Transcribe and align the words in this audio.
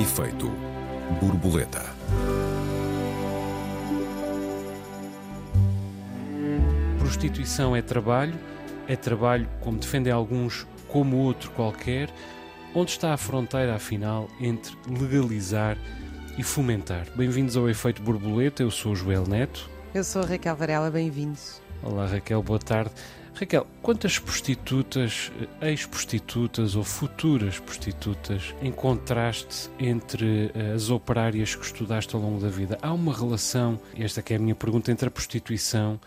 Efeito 0.00 0.50
borboleta. 1.20 1.84
Prostituição 6.98 7.76
é 7.76 7.82
trabalho, 7.82 8.32
é 8.88 8.96
trabalho, 8.96 9.46
como 9.60 9.76
defendem 9.76 10.10
alguns, 10.10 10.66
como 10.88 11.18
outro 11.18 11.50
qualquer. 11.50 12.08
Onde 12.74 12.92
está 12.92 13.12
a 13.12 13.18
fronteira, 13.18 13.74
afinal, 13.74 14.26
entre 14.40 14.74
legalizar 14.88 15.76
e 16.38 16.42
fomentar? 16.42 17.06
Bem-vindos 17.14 17.54
ao 17.54 17.68
Efeito 17.68 18.00
Borboleta, 18.00 18.62
eu 18.62 18.70
sou 18.70 18.92
o 18.92 18.96
Joel 18.96 19.26
Neto. 19.26 19.68
Eu 19.92 20.02
sou 20.02 20.22
a 20.22 20.24
Raquel 20.24 20.56
Varela, 20.56 20.90
bem-vindos. 20.90 21.60
Olá 21.82 22.06
Raquel, 22.06 22.42
boa 22.42 22.58
tarde. 22.58 22.92
Raquel, 23.40 23.66
quantas 23.80 24.18
prostitutas, 24.18 25.32
ex-prostitutas 25.62 26.76
ou 26.76 26.84
futuras 26.84 27.58
prostitutas 27.58 28.54
encontraste 28.60 29.70
entre 29.78 30.52
eh, 30.54 30.72
as 30.74 30.90
operárias 30.90 31.54
que 31.54 31.64
estudaste 31.64 32.14
ao 32.14 32.20
longo 32.20 32.38
da 32.38 32.50
vida? 32.50 32.78
Há 32.82 32.92
uma 32.92 33.16
relação, 33.16 33.80
esta 33.96 34.20
que 34.20 34.34
é 34.34 34.36
a 34.36 34.38
minha 34.38 34.54
pergunta, 34.54 34.92
entre 34.92 35.08
a 35.08 35.10
prostituição 35.10 35.98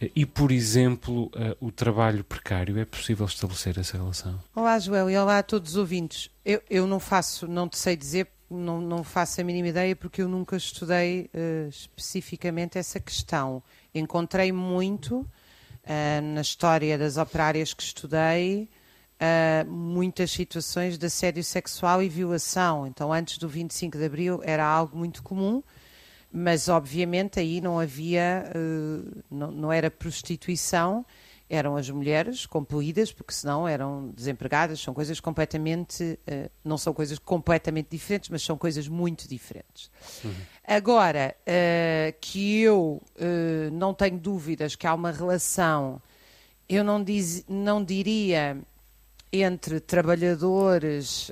eh, 0.00 0.10
e, 0.12 0.26
por 0.26 0.50
exemplo, 0.50 1.30
eh, 1.36 1.56
o 1.60 1.70
trabalho 1.70 2.24
precário? 2.24 2.76
É 2.76 2.84
possível 2.84 3.26
estabelecer 3.26 3.78
essa 3.78 3.96
relação? 3.96 4.40
Olá, 4.52 4.76
Joel, 4.80 5.08
e 5.08 5.16
olá 5.16 5.38
a 5.38 5.42
todos 5.44 5.70
os 5.70 5.76
ouvintes. 5.76 6.30
Eu, 6.44 6.60
eu 6.68 6.84
não 6.84 6.98
faço, 6.98 7.46
não 7.46 7.68
te 7.68 7.78
sei 7.78 7.94
dizer, 7.94 8.26
não, 8.50 8.80
não 8.80 9.04
faço 9.04 9.40
a 9.40 9.44
mínima 9.44 9.68
ideia 9.68 9.94
porque 9.94 10.20
eu 10.20 10.28
nunca 10.28 10.56
estudei 10.56 11.30
uh, 11.32 11.68
especificamente 11.68 12.76
essa 12.76 12.98
questão. 12.98 13.62
Encontrei 13.94 14.50
muito 14.50 15.24
uh, 15.84 16.22
na 16.34 16.40
história 16.40 16.96
das 16.98 17.16
operárias 17.16 17.74
que 17.74 17.82
estudei, 17.82 18.68
uh, 19.20 19.70
muitas 19.70 20.30
situações 20.30 20.98
de 20.98 21.06
assédio 21.06 21.44
sexual 21.44 22.02
e 22.02 22.08
violação. 22.08 22.86
Então, 22.86 23.12
antes 23.12 23.38
do 23.38 23.48
25 23.48 23.98
de 23.98 24.04
Abril 24.04 24.40
era 24.42 24.64
algo 24.64 24.96
muito 24.96 25.22
comum, 25.22 25.62
mas 26.32 26.68
obviamente 26.68 27.38
aí 27.38 27.60
não 27.60 27.78
havia, 27.78 28.50
uh, 28.54 29.22
não, 29.30 29.50
não 29.50 29.72
era 29.72 29.90
prostituição, 29.90 31.04
eram 31.52 31.76
as 31.76 31.90
mulheres 31.90 32.46
compelidas, 32.46 33.12
porque 33.12 33.34
senão 33.34 33.68
eram 33.68 34.10
desempregadas, 34.16 34.80
são 34.80 34.94
coisas 34.94 35.20
completamente, 35.20 36.18
uh, 36.26 36.50
não 36.64 36.78
são 36.78 36.94
coisas 36.94 37.18
completamente 37.18 37.88
diferentes, 37.90 38.30
mas 38.30 38.42
são 38.42 38.56
coisas 38.56 38.88
muito 38.88 39.28
diferentes. 39.28 39.90
Uhum. 40.24 40.32
Agora, 40.66 41.36
uh, 41.42 42.16
que 42.22 42.62
eu 42.62 43.02
uh, 43.16 43.70
não 43.70 43.92
tenho 43.92 44.18
dúvidas 44.18 44.74
que 44.74 44.86
há 44.86 44.94
uma 44.94 45.12
relação, 45.12 46.00
eu 46.66 46.82
não, 46.82 47.04
diz, 47.04 47.44
não 47.46 47.84
diria 47.84 48.56
entre 49.30 49.78
trabalhadores 49.78 51.30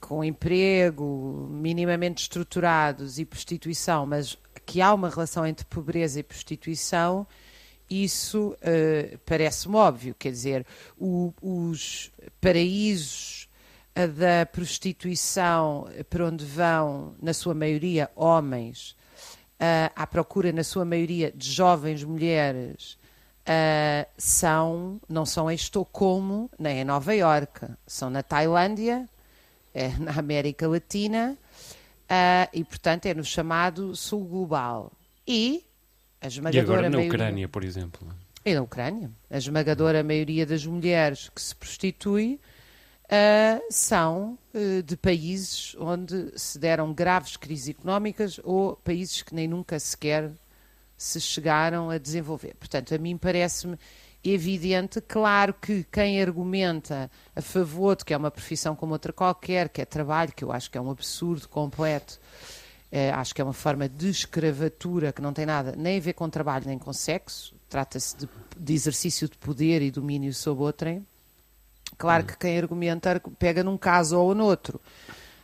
com 0.00 0.22
emprego 0.22 1.48
minimamente 1.50 2.22
estruturados 2.22 3.18
e 3.18 3.24
prostituição, 3.24 4.06
mas 4.06 4.38
que 4.64 4.80
há 4.80 4.94
uma 4.94 5.08
relação 5.08 5.46
entre 5.46 5.64
pobreza 5.64 6.20
e 6.20 6.22
prostituição, 6.22 7.26
isso 8.02 8.56
uh, 8.60 9.18
parece-me 9.24 9.76
óbvio. 9.76 10.14
Quer 10.18 10.30
dizer, 10.30 10.66
o, 10.98 11.32
os 11.40 12.10
paraísos 12.40 13.48
uh, 13.96 14.08
da 14.08 14.46
prostituição 14.46 15.88
para 16.08 16.26
onde 16.26 16.44
vão, 16.44 17.14
na 17.22 17.32
sua 17.32 17.54
maioria, 17.54 18.10
homens, 18.16 18.96
uh, 19.60 19.92
à 19.94 20.06
procura, 20.06 20.52
na 20.52 20.64
sua 20.64 20.84
maioria, 20.84 21.30
de 21.30 21.50
jovens 21.50 22.02
mulheres, 22.02 22.98
são, 24.16 24.98
não 25.06 25.26
são 25.26 25.50
em 25.50 25.54
Estocolmo 25.54 26.50
nem 26.58 26.80
em 26.80 26.84
Nova 26.84 27.14
Iorque, 27.14 27.66
são 27.86 28.08
na 28.08 28.22
Tailândia, 28.22 29.06
é 29.74 29.88
na 30.00 30.18
América 30.18 30.66
Latina, 30.66 31.36
e, 32.54 32.64
portanto, 32.64 33.04
é 33.04 33.12
no 33.12 33.22
chamado 33.22 33.94
Sul 33.94 34.24
Global. 34.24 34.90
E 35.28 35.62
a 36.24 36.28
esmagadora 36.28 36.56
e 36.56 36.60
agora 36.60 36.82
na 36.82 36.96
maioria... 36.96 37.08
Ucrânia, 37.08 37.48
por 37.48 37.62
exemplo. 37.62 38.08
E 38.44 38.54
na 38.54 38.62
Ucrânia. 38.62 39.10
A 39.30 39.36
esmagadora 39.36 40.02
maioria 40.02 40.46
das 40.46 40.64
mulheres 40.64 41.28
que 41.28 41.40
se 41.40 41.54
prostitui 41.54 42.40
uh, 43.04 43.64
são 43.70 44.38
uh, 44.54 44.82
de 44.82 44.96
países 44.96 45.76
onde 45.78 46.32
se 46.36 46.58
deram 46.58 46.92
graves 46.92 47.36
crises 47.36 47.68
económicas 47.68 48.40
ou 48.42 48.76
países 48.76 49.22
que 49.22 49.34
nem 49.34 49.46
nunca 49.46 49.78
sequer 49.78 50.30
se 50.96 51.20
chegaram 51.20 51.90
a 51.90 51.98
desenvolver. 51.98 52.54
Portanto, 52.54 52.94
a 52.94 52.98
mim 52.98 53.16
parece-me 53.16 53.78
evidente, 54.22 55.02
claro 55.02 55.52
que 55.52 55.84
quem 55.92 56.22
argumenta 56.22 57.10
a 57.36 57.42
favor 57.42 57.94
de 57.94 58.06
que 58.06 58.14
é 58.14 58.16
uma 58.16 58.30
profissão 58.30 58.74
como 58.74 58.94
outra 58.94 59.12
qualquer, 59.12 59.68
que 59.68 59.82
é 59.82 59.84
trabalho, 59.84 60.32
que 60.34 60.42
eu 60.42 60.50
acho 60.50 60.70
que 60.70 60.78
é 60.78 60.80
um 60.80 60.90
absurdo 60.90 61.46
completo, 61.46 62.18
acho 63.14 63.34
que 63.34 63.40
é 63.40 63.44
uma 63.44 63.52
forma 63.52 63.88
de 63.88 64.08
escravatura 64.08 65.12
que 65.12 65.20
não 65.20 65.32
tem 65.32 65.44
nada 65.44 65.74
nem 65.76 65.98
a 65.98 66.00
ver 66.00 66.12
com 66.12 66.28
trabalho 66.28 66.66
nem 66.66 66.78
com 66.78 66.92
sexo. 66.92 67.54
Trata-se 67.68 68.16
de, 68.16 68.28
de, 68.56 68.72
exercício 68.72 69.28
de 69.28 69.36
poder 69.36 69.82
e 69.82 69.90
domínio 69.90 70.32
sobre 70.32 70.64
outrem. 70.64 71.06
Claro 71.98 72.22
hum. 72.22 72.26
que 72.26 72.36
quem 72.36 72.58
argumenta 72.58 73.20
pega 73.38 73.64
num 73.64 73.76
caso 73.76 74.18
ou 74.18 74.34
noutro. 74.34 74.80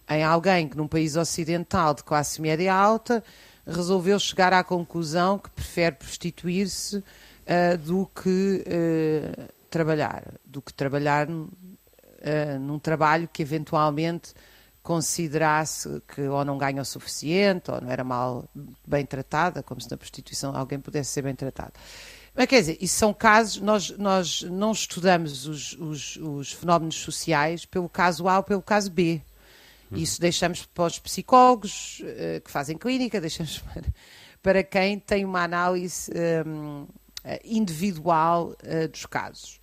Em 0.08 0.22
alguém 0.24 0.68
que 0.68 0.76
num 0.76 0.88
país 0.88 1.16
ocidental 1.16 1.94
de 1.94 2.02
classe 2.02 2.40
média 2.40 2.74
alta 2.74 3.22
resolveu 3.66 4.18
chegar 4.18 4.52
à 4.52 4.64
conclusão 4.64 5.38
que 5.38 5.50
prefere 5.50 5.96
prostituir-se 5.96 6.96
uh, 6.96 7.78
do 7.78 8.06
que 8.06 8.64
uh, 8.66 9.48
trabalhar, 9.70 10.24
do 10.44 10.60
que 10.60 10.72
trabalhar 10.72 11.28
uh, 11.28 12.58
num 12.60 12.78
trabalho 12.78 13.28
que 13.32 13.42
eventualmente 13.42 14.34
considerasse 14.90 16.02
que 16.08 16.22
ou 16.22 16.44
não 16.44 16.58
ganha 16.58 16.82
o 16.82 16.84
suficiente 16.84 17.70
ou 17.70 17.80
não 17.80 17.88
era 17.88 18.02
mal 18.02 18.50
bem 18.84 19.06
tratada, 19.06 19.62
como 19.62 19.80
se 19.80 19.88
na 19.88 19.96
prostituição 19.96 20.56
alguém 20.56 20.80
pudesse 20.80 21.12
ser 21.12 21.22
bem 21.22 21.32
tratado. 21.32 21.74
Mas 22.34 22.46
quer 22.46 22.58
dizer, 22.58 22.78
isso 22.80 22.96
são 22.96 23.14
casos, 23.14 23.62
nós, 23.62 23.90
nós 23.90 24.42
não 24.42 24.72
estudamos 24.72 25.46
os, 25.46 25.74
os, 25.74 26.16
os 26.16 26.52
fenómenos 26.52 26.96
sociais 26.96 27.64
pelo 27.64 27.88
caso 27.88 28.26
A 28.26 28.38
ou 28.38 28.42
pelo 28.42 28.60
caso 28.60 28.90
B. 28.90 29.22
Uhum. 29.92 29.98
Isso 29.98 30.20
deixamos 30.20 30.66
para 30.66 30.86
os 30.86 30.98
psicólogos 30.98 32.00
uh, 32.00 32.40
que 32.40 32.50
fazem 32.50 32.76
clínica, 32.76 33.20
deixamos 33.22 33.60
para, 33.60 33.94
para 34.42 34.64
quem 34.64 34.98
tem 34.98 35.24
uma 35.24 35.44
análise 35.44 36.10
um, 36.44 36.88
individual 37.44 38.56
uh, 38.64 38.88
dos 38.88 39.06
casos. 39.06 39.60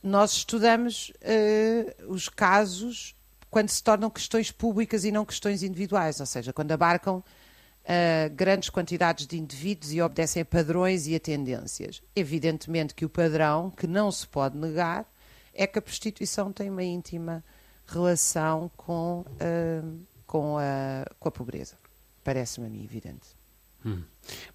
Nós 0.00 0.30
estudamos 0.30 1.10
uh, 1.10 2.12
os 2.12 2.28
casos 2.28 3.16
quando 3.50 3.68
se 3.68 3.82
tornam 3.82 4.08
questões 4.08 4.52
públicas 4.52 5.04
e 5.04 5.10
não 5.10 5.24
questões 5.24 5.62
individuais, 5.62 6.20
ou 6.20 6.26
seja, 6.26 6.52
quando 6.52 6.72
abarcam 6.72 7.16
uh, 7.18 8.34
grandes 8.34 8.70
quantidades 8.70 9.26
de 9.26 9.38
indivíduos 9.38 9.92
e 9.92 10.00
obedecem 10.00 10.42
a 10.42 10.44
padrões 10.44 11.06
e 11.06 11.14
a 11.14 11.20
tendências. 11.20 12.02
Evidentemente 12.14 12.94
que 12.94 13.04
o 13.04 13.08
padrão, 13.08 13.70
que 13.70 13.86
não 13.86 14.10
se 14.10 14.26
pode 14.26 14.56
negar, 14.56 15.04
é 15.52 15.66
que 15.66 15.78
a 15.78 15.82
prostituição 15.82 16.52
tem 16.52 16.70
uma 16.70 16.84
íntima 16.84 17.44
relação 17.86 18.70
com, 18.76 19.20
uh, 19.20 20.06
com, 20.26 20.56
a, 20.58 21.04
com 21.18 21.28
a 21.28 21.32
pobreza. 21.32 21.76
Parece-me 22.22 22.66
a 22.66 22.70
mim 22.70 22.84
evidente. 22.84 23.40
Hum. 23.84 24.02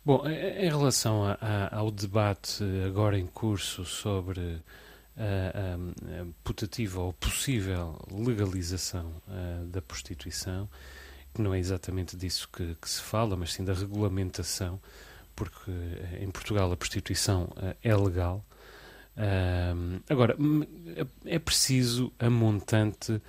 Bom, 0.05 0.25
em 0.28 0.69
relação 0.69 1.25
a, 1.25 1.38
a, 1.41 1.78
ao 1.78 1.89
debate 1.89 2.63
agora 2.85 3.17
em 3.17 3.25
curso 3.25 3.84
sobre 3.84 4.61
a, 5.18 6.26
putativa 6.44 7.02
ou 7.02 7.14
possível 7.14 8.00
legalização 8.12 9.14
da 9.68 9.81
prostituição, 9.81 10.70
que 11.36 11.42
não 11.42 11.53
é 11.53 11.59
exatamente 11.59 12.16
disso 12.16 12.50
que, 12.52 12.76
que, 12.81 12.90
se 12.90 13.02
fala, 13.02 13.36
mas 13.36 13.53
sim 13.53 13.64
da 13.64 13.74
regulamentação, 13.74 14.80
porque 15.36 15.70
uh, 15.70 16.24
em 16.24 16.31
Portugal 16.31 16.72
a 16.72 16.78
prostituição 16.78 17.44
uh, 17.58 17.76
é 17.84 17.96
legal. 17.96 18.44
agora, 20.09 20.36
é 21.26 21.40
preciso 21.40 22.11
a 22.20 22.29
montante 22.29 23.22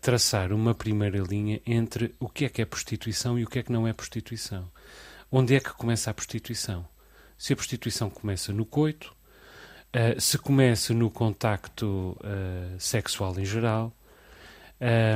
traçar 0.00 0.52
uma 0.52 0.74
primeira 0.74 1.18
linha 1.18 1.60
entre 1.66 2.14
o 2.20 2.28
que 2.28 2.44
é 2.44 2.48
que 2.48 2.60
é 2.60 2.66
prostituição 2.66 3.38
e 3.38 3.44
o 3.44 3.48
que 3.48 3.58
é 3.58 3.62
que 3.62 3.72
não 3.72 3.88
é 3.88 3.92
prostituição. 3.92 4.70
Onde 5.32 5.54
é 5.54 5.60
que 5.60 5.72
começa 5.72 6.10
a 6.10 6.14
prostituição? 6.14 6.86
Se 7.38 7.52
a 7.52 7.56
prostituição 7.56 8.10
começa 8.10 8.52
no 8.52 8.64
coito, 8.64 9.15
Uh, 9.96 10.20
se 10.20 10.36
começa 10.36 10.92
no 10.92 11.10
contacto 11.10 12.14
uh, 12.20 12.78
sexual 12.78 13.34
em 13.40 13.46
geral, 13.46 13.90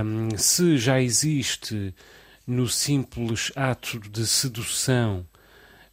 um, 0.03 0.39
se 0.39 0.79
já 0.79 0.99
existe 0.99 1.95
no 2.47 2.67
simples 2.67 3.53
ato 3.55 4.01
de 4.01 4.27
sedução, 4.27 5.29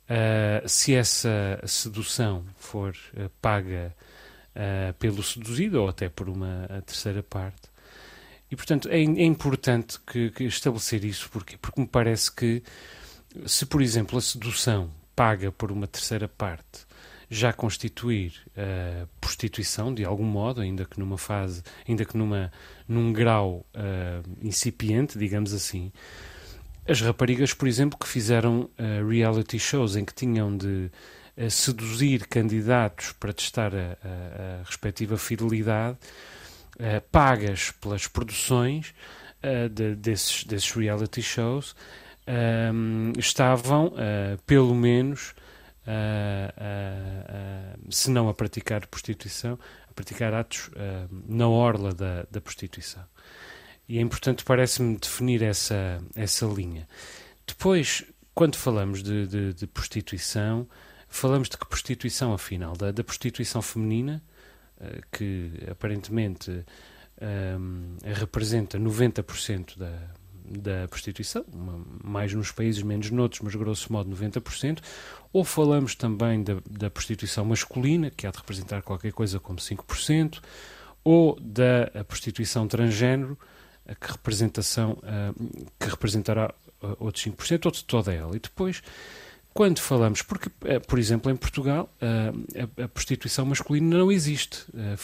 uh, 0.10 0.70
se 0.70 0.96
essa 0.96 1.62
sedução 1.66 2.46
for 2.56 2.96
paga 3.42 3.94
pelo 4.98 5.22
seduzido 5.22 5.80
ou 5.82 5.90
até 5.90 6.10
por 6.10 6.28
uma 6.28 6.68
terceira 6.84 7.22
parte. 7.22 7.70
E, 8.50 8.56
portanto, 8.56 8.90
é, 8.90 8.96
é 8.96 9.24
importante 9.24 10.00
que, 10.00 10.32
que 10.32 10.46
estabelecer 10.46 11.06
isso, 11.06 11.30
porque, 11.30 11.58
porque 11.58 11.80
me 11.80 11.86
parece 11.86 12.32
que 12.32 12.64
se, 13.46 13.68
por 13.68 13.84
exemplo, 13.84 14.18
a 14.18 14.22
sedução 14.22 14.90
paga 15.16 15.52
por 15.52 15.72
uma 15.72 15.86
terceira 15.86 16.28
parte 16.28 16.87
já 17.30 17.52
constituir 17.52 18.34
uh, 18.50 19.08
prostituição 19.20 19.94
de 19.94 20.06
algum 20.06 20.24
modo, 20.24 20.62
ainda 20.62 20.86
que 20.86 21.00
numa 21.00 21.18
fase, 21.18 21.62
ainda 21.88 22.06
que 22.06 22.18
numa, 22.18 22.52
num 22.88 23.12
grau 23.12 23.66
uh, 23.76 24.24
incipiente, 24.42 25.18
digamos 25.18 25.54
assim. 25.54 25.92
As 26.88 27.02
raparigas, 27.02 27.54
por 27.54 27.68
exemplo, 27.68 28.00
que 28.00 28.08
fizeram 28.08 28.62
uh, 28.62 29.08
reality 29.08 29.60
shows 29.60 29.98
em 29.98 30.06
que 30.06 30.14
tinham 30.14 30.56
de 30.56 30.90
seduzir 31.52 32.26
candidatos 32.28 33.12
para 33.12 33.32
testar 33.32 33.72
a, 33.76 33.78
a, 33.78 34.62
a 34.62 34.64
respectiva 34.64 35.20
fidelidade, 35.20 35.96
pagas 37.12 37.70
pelas 37.80 38.08
produções 38.08 38.92
de, 39.72 39.94
desses, 39.94 40.44
desses 40.46 40.72
reality 40.72 41.22
shows, 41.22 41.76
estavam, 43.20 43.94
pelo 44.48 44.74
menos, 44.74 45.36
se 47.90 48.12
não 48.12 48.30
a 48.30 48.34
praticar 48.34 48.86
prostituição, 48.88 49.58
a 49.90 49.94
praticar 49.94 50.34
atos 50.34 50.70
na 51.28 51.48
orla 51.48 51.94
da, 51.94 52.26
da 52.30 52.42
prostituição. 52.42 53.04
E 53.88 53.98
é 53.98 54.02
importante, 54.02 54.44
parece-me, 54.44 54.98
definir 54.98 55.42
essa, 55.42 56.02
essa 56.14 56.46
linha. 56.46 56.88
Depois, 57.48 58.04
quando 58.36 58.58
falamos 58.58 59.02
de, 59.02 59.26
de, 59.26 59.54
de, 59.54 59.68
prostituição, 59.68 60.68
falamos 61.08 61.48
de 61.48 61.58
que 61.58 61.66
prostituição, 61.66 62.34
afinal? 62.34 62.76
Da, 62.76 62.92
da 62.92 63.04
prostituição 63.04 63.62
feminina, 63.62 64.22
uh, 64.78 65.02
que 65.12 65.52
aparentemente 65.72 66.66
representa 68.04 68.78
90% 68.78 69.76
da, 69.76 69.92
da 70.50 70.88
prostituição, 70.88 71.46
mais 72.04 72.34
nos 72.34 72.52
países, 72.52 72.82
menos 72.84 73.12
noutros, 73.12 73.42
mas 73.42 73.56
grosso 73.56 73.92
modo 73.92 74.10
90%, 74.10 74.80
ou 75.34 75.44
falamos 75.44 75.96
também 75.96 76.44
da, 76.44 76.58
da 76.70 76.90
prostituição 76.90 77.46
masculina, 77.46 78.10
que 78.10 78.26
há 78.26 78.32
de 78.32 78.38
representar 78.38 78.82
qualquer 78.82 79.12
coisa 79.12 79.40
como 79.40 79.60
5%, 79.60 80.40
ou 81.04 81.40
da 81.40 82.04
prostituição 82.06 82.68
transgênero, 82.68 83.38
que, 84.02 84.12
representação, 84.12 84.98
que 85.80 85.88
representará 85.88 86.54
outros 87.00 87.24
5%, 87.26 87.66
ou 87.66 87.72
de 87.72 87.84
toda 87.84 88.14
ela. 88.14 88.36
E 88.36 88.40
depois, 88.40 88.82
quando 89.54 89.80
falamos, 89.80 90.22
porque, 90.22 90.52
eh, 90.66 90.80
por 90.80 91.00
exemplo, 91.00 91.32
em 91.32 91.36
Portugal, 91.36 91.90
a, 92.00 92.84
a 92.84 92.88
prostituição 92.88 93.46
masculina 93.46 93.98
não 93.98 94.12
existe 94.12 94.66
eh, 94.76 94.96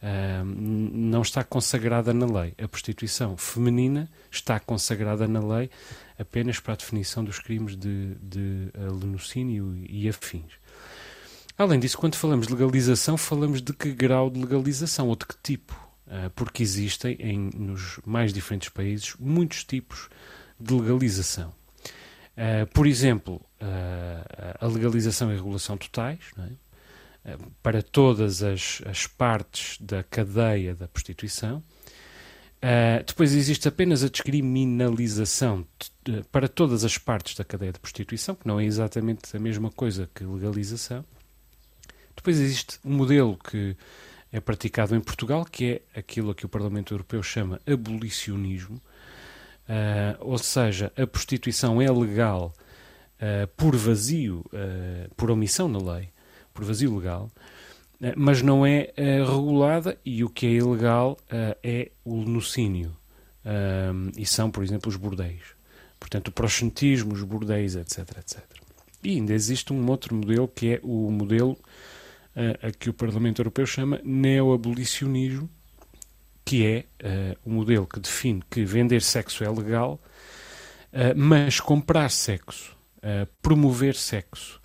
formalmente 0.00 0.60
não 0.92 1.22
está 1.22 1.44
consagrada 1.44 2.14
na 2.14 2.26
lei. 2.26 2.54
A 2.62 2.66
prostituição 2.66 3.36
feminina 3.36 4.10
está 4.30 4.58
consagrada 4.58 5.28
na 5.28 5.40
lei 5.40 5.70
apenas 6.18 6.58
para 6.58 6.74
a 6.74 6.76
definição 6.76 7.22
dos 7.24 7.38
crimes 7.38 7.76
de, 7.76 8.14
de 8.16 8.70
lenocínio 9.00 9.76
e 9.88 10.08
afins. 10.08 10.52
Além 11.56 11.78
disso, 11.78 11.98
quando 11.98 12.16
falamos 12.16 12.46
de 12.46 12.54
legalização, 12.54 13.18
falamos 13.18 13.60
de 13.60 13.74
que 13.74 13.92
grau 13.92 14.30
de 14.30 14.40
legalização 14.40 15.08
ou 15.08 15.16
de 15.16 15.26
que 15.26 15.34
tipo, 15.42 15.74
uh, 16.06 16.30
porque 16.34 16.62
existem 16.62 17.16
em, 17.20 17.50
nos 17.54 18.00
mais 18.06 18.32
diferentes 18.32 18.70
países 18.70 19.14
muitos 19.18 19.62
tipos 19.64 20.08
de 20.58 20.72
legalização. 20.72 21.52
Uh, 22.32 22.66
por 22.72 22.86
exemplo, 22.86 23.42
uh, 23.60 24.56
a 24.58 24.66
legalização 24.66 25.30
e 25.30 25.36
regulação 25.36 25.76
totais, 25.76 26.20
não 26.34 26.44
é? 26.44 26.50
Eh, 27.24 27.36
para 27.62 27.82
todas 27.82 28.42
as, 28.42 28.80
as 28.86 29.06
partes 29.06 29.78
da 29.80 30.02
cadeia 30.02 30.74
da 30.74 30.88
prostituição. 30.88 31.62
Uh, 32.62 33.02
depois 33.06 33.34
existe 33.34 33.68
apenas 33.68 34.04
a 34.04 34.08
descriminalização 34.10 35.66
de, 36.04 36.22
para 36.24 36.46
todas 36.46 36.84
as 36.84 36.98
partes 36.98 37.34
da 37.34 37.42
cadeia 37.42 37.72
de 37.72 37.78
prostituição, 37.78 38.34
que 38.34 38.46
não 38.46 38.60
é 38.60 38.64
exatamente 38.64 39.34
a 39.34 39.40
mesma 39.40 39.70
coisa 39.70 40.10
que 40.14 40.24
legalização. 40.24 41.02
Depois 42.14 42.38
existe 42.38 42.78
um 42.84 42.92
modelo 42.92 43.38
que 43.38 43.74
é 44.30 44.40
praticado 44.40 44.94
em 44.94 45.00
Portugal, 45.00 45.46
que 45.46 45.82
é 45.94 46.00
aquilo 46.00 46.32
a 46.32 46.34
que 46.34 46.44
o 46.44 46.50
Parlamento 46.50 46.92
Europeu 46.92 47.22
chama 47.22 47.58
abolicionismo, 47.66 48.76
uh, 48.76 50.16
ou 50.20 50.36
seja, 50.36 50.92
a 50.98 51.06
prostituição 51.06 51.80
é 51.80 51.90
legal 51.90 52.52
uh, 53.16 53.46
por 53.56 53.74
vazio, 53.74 54.44
por 55.16 55.30
omissão 55.30 55.66
na 55.66 55.78
lei, 55.94 56.10
por 56.52 56.64
vazio 56.64 56.96
legal, 56.96 57.30
eh, 58.00 58.14
mas 58.16 58.42
não 58.42 58.64
é 58.64 58.92
uh, 58.96 59.36
regulada 59.36 59.98
e 60.04 60.24
o 60.24 60.28
que 60.28 60.46
é 60.46 60.50
ilegal 60.50 61.16
uh, 61.24 61.56
é 61.62 61.90
o 62.04 62.18
lenocínio. 62.20 62.96
E 64.18 64.26
são, 64.26 64.50
por 64.50 64.62
exemplo, 64.62 64.90
os 64.90 64.96
bordéis. 64.96 65.40
Portanto, 65.98 66.28
o 66.28 66.32
proxenetismo, 66.32 67.14
os 67.14 67.22
bordéis, 67.22 67.74
etc, 67.74 68.18
etc. 68.18 68.38
E 69.02 69.16
ainda 69.16 69.32
existe 69.32 69.72
um 69.72 69.88
outro 69.88 70.14
modelo 70.14 70.46
que 70.46 70.74
é 70.74 70.80
o 70.82 71.10
modelo 71.10 71.58
a 72.62 72.70
que 72.70 72.90
o 72.90 72.92
Parlamento 72.92 73.40
Europeu 73.40 73.64
chama 73.64 73.98
neoabolicionismo, 74.04 75.48
que 76.44 76.66
é 76.66 76.84
o 77.42 77.50
modelo 77.50 77.86
que 77.86 77.98
define 77.98 78.42
que 78.48 78.62
vender 78.62 79.00
sexo 79.00 79.42
é 79.42 79.48
legal, 79.48 79.98
mas 81.16 81.60
comprar 81.60 82.10
sexo, 82.10 82.76
promover 83.40 83.94
sexo 83.94 84.59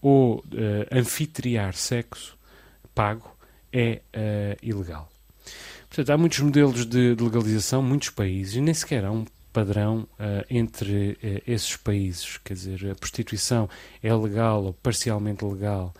ou 0.00 0.38
uh, 0.38 0.44
anfitriar 0.90 1.74
sexo 1.74 2.38
pago 2.94 3.30
é 3.72 4.00
uh, 4.14 4.56
ilegal. 4.62 5.08
Portanto, 5.88 6.10
há 6.10 6.18
muitos 6.18 6.40
modelos 6.40 6.84
de, 6.84 7.14
de, 7.14 7.22
legalização, 7.22 7.82
muitos 7.82 8.10
países, 8.10 8.56
e 8.56 8.60
nem 8.60 8.74
sequer 8.74 9.04
há 9.04 9.10
um 9.10 9.24
padrão 9.52 10.06
uh, 10.18 10.44
entre 10.50 11.12
uh, 11.12 11.42
esses 11.46 11.76
países. 11.76 12.38
Quer 12.38 12.54
dizer, 12.54 12.90
a 12.90 12.94
prostituição 12.94 13.68
é 14.02 14.14
legal 14.14 14.64
ou 14.64 14.72
parcialmente 14.72 15.44
legal 15.44 15.94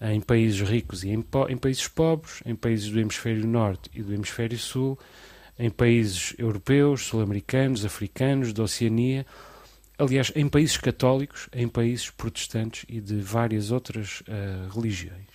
em 0.00 0.20
países 0.20 0.60
ricos 0.60 1.04
e 1.04 1.10
em, 1.10 1.24
em, 1.48 1.56
países 1.56 1.86
pobres, 1.86 2.42
em 2.44 2.56
países 2.56 2.90
do 2.90 2.98
hemisfério 2.98 3.46
norte 3.46 3.88
e 3.94 4.02
do 4.02 4.12
hemisfério 4.12 4.58
sul, 4.58 4.98
em 5.56 5.70
países 5.70 6.34
europeus, 6.38 7.02
sul-americanos, 7.02 7.84
africanos, 7.84 8.52
da 8.52 8.64
Oceania 8.64 9.24
aliás, 9.98 10.32
em 10.34 10.48
países 10.48 10.76
católicos, 10.76 11.48
em 11.52 11.68
países 11.68 12.10
protestantes 12.10 12.84
e 12.88 13.00
de 13.00 13.20
várias 13.20 13.70
outras 13.70 14.22
uh, 14.22 14.74
religiões. 14.74 15.26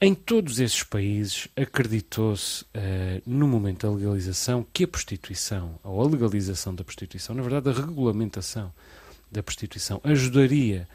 Em 0.00 0.14
todos 0.14 0.60
esses 0.60 0.82
países 0.82 1.48
acreditou-se, 1.56 2.64
uh, 2.64 3.22
no 3.24 3.48
momento 3.48 3.86
da 3.86 3.94
legalização, 3.94 4.66
que 4.72 4.84
a 4.84 4.88
prostituição, 4.88 5.78
ou 5.82 6.02
a 6.02 6.08
legalização 6.08 6.74
da 6.74 6.84
prostituição, 6.84 7.34
na 7.34 7.42
verdade, 7.42 7.70
a 7.70 7.82
regulamentação 7.86 8.72
da 9.30 9.42
prostituição, 9.42 10.00
ajudaria 10.04 10.88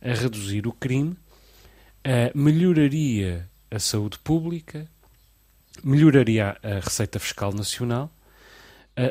a 0.00 0.12
reduzir 0.12 0.66
o 0.66 0.72
crime, 0.72 1.12
uh, 1.12 2.38
melhoraria 2.38 3.48
a 3.70 3.78
saúde 3.78 4.18
pública, 4.18 4.86
melhoraria 5.82 6.56
a 6.62 6.80
receita 6.80 7.18
fiscal 7.18 7.52
nacional 7.52 8.12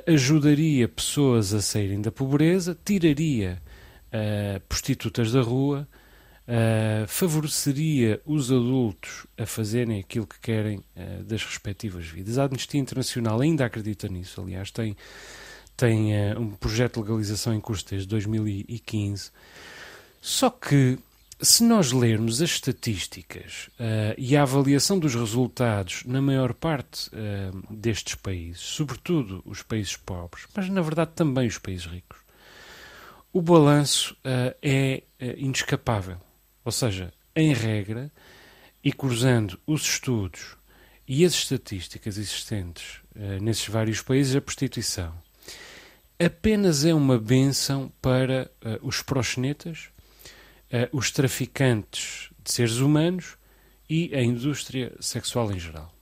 ajudaria 0.07 0.88
pessoas 0.88 1.53
a 1.53 1.61
saírem 1.61 2.01
da 2.01 2.11
pobreza, 2.11 2.77
tiraria 2.85 3.61
uh, 4.07 4.59
prostitutas 4.67 5.31
da 5.31 5.41
rua, 5.41 5.88
uh, 6.47 7.07
favoreceria 7.07 8.21
os 8.25 8.51
adultos 8.51 9.25
a 9.38 9.45
fazerem 9.45 10.00
aquilo 10.00 10.27
que 10.27 10.39
querem 10.39 10.83
das 11.25 11.43
respectivas 11.43 12.05
vidas. 12.05 12.38
A 12.38 12.43
Amnistia 12.43 12.79
Internacional 12.79 13.39
ainda 13.41 13.65
acredita 13.65 14.07
nisso, 14.07 14.41
aliás, 14.41 14.71
tem, 14.71 14.95
tem 15.75 16.11
um 16.38 16.51
projeto 16.51 16.95
de 16.95 17.01
legalização 17.01 17.53
em 17.53 17.59
curso 17.59 17.85
desde 17.89 18.07
2015. 18.07 19.31
Só 20.21 20.50
que 20.51 21.00
se 21.41 21.63
nós 21.63 21.91
lermos 21.91 22.41
as 22.41 22.51
estatísticas 22.51 23.69
uh, 23.79 24.13
e 24.17 24.38
a 24.38 24.43
avaliação 24.43 25.00
dos 25.00 25.15
resultados 25.15 26.03
na 26.05 26.21
maior 26.21 26.53
parte 26.53 27.10
uh, 27.10 27.74
destes 27.74 28.15
países, 28.15 28.62
sobretudo 28.62 29.41
os 29.43 29.63
países 29.63 29.95
pobres, 29.95 30.45
mas 30.55 30.69
na 30.69 30.81
verdade 30.81 31.12
também 31.15 31.48
os 31.48 31.57
países 31.57 31.88
ricos, 31.88 32.19
o 33.33 33.41
balanço 33.41 34.13
uh, 34.13 34.55
é 34.62 35.03
inescapável. 35.38 36.17
Ou 36.63 36.71
seja, 36.71 37.12
em 37.36 37.53
regra, 37.53 38.12
e 38.83 38.91
cruzando 38.91 39.60
os 39.65 39.81
estudos 39.81 40.57
e 41.07 41.25
as 41.25 41.33
estatísticas 41.33 42.17
existentes 42.17 43.00
nesses 43.39 43.67
vários 43.67 44.01
países, 44.01 44.36
a 44.36 44.41
prostituição 44.41 45.13
apenas 46.19 46.83
é 46.86 46.93
uma 46.93 47.19
benção 47.19 47.91
para 48.01 48.50
os 48.81 49.01
proxenetas 49.01 49.89
uh, 50.71 50.97
os 50.97 51.11
traficantes 51.11 52.29
de 52.43 52.51
seres 52.51 52.77
humanos 52.77 53.37
e 53.89 54.15
a 54.15 54.21
indústria 54.21 54.95
sexual 54.99 55.51
em 55.51 55.59
geral. 55.59 55.93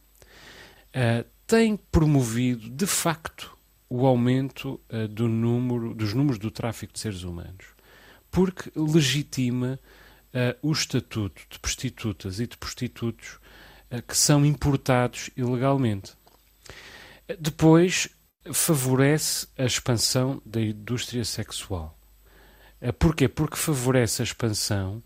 Uh, 0.89 1.27
tem 1.45 1.75
promovido, 1.75 2.69
de 2.69 2.85
facto, 2.85 3.57
o 3.89 4.05
aumento 4.05 4.79
uh, 4.91 5.07
do 5.07 5.27
número, 5.27 5.93
dos 5.95 6.13
números 6.13 6.37
do 6.37 6.51
tráfico 6.51 6.93
de 6.93 6.99
seres 6.99 7.23
humanos, 7.23 7.65
porque 8.29 8.71
legitima 8.75 9.79
o 10.61 10.71
estatuto 10.71 11.41
de 11.49 11.57
prostitutas 11.57 12.39
e 12.39 12.45
de 12.45 12.55
prostitutos 12.55 13.39
que 14.07 14.15
são 14.15 14.45
importados 14.45 15.31
ilegalmente. 15.35 16.13
Depois, 17.39 18.07
favorece 18.53 19.47
a 19.57 19.65
expansão 19.65 20.39
da 20.45 20.61
indústria 20.61 21.25
sexual. 21.25 21.98
Eh, 22.81 22.91
porquê? 22.91 23.27
Porque 23.27 23.57
favorece 23.57 24.21
a 24.21 24.25
expansão 24.25 25.03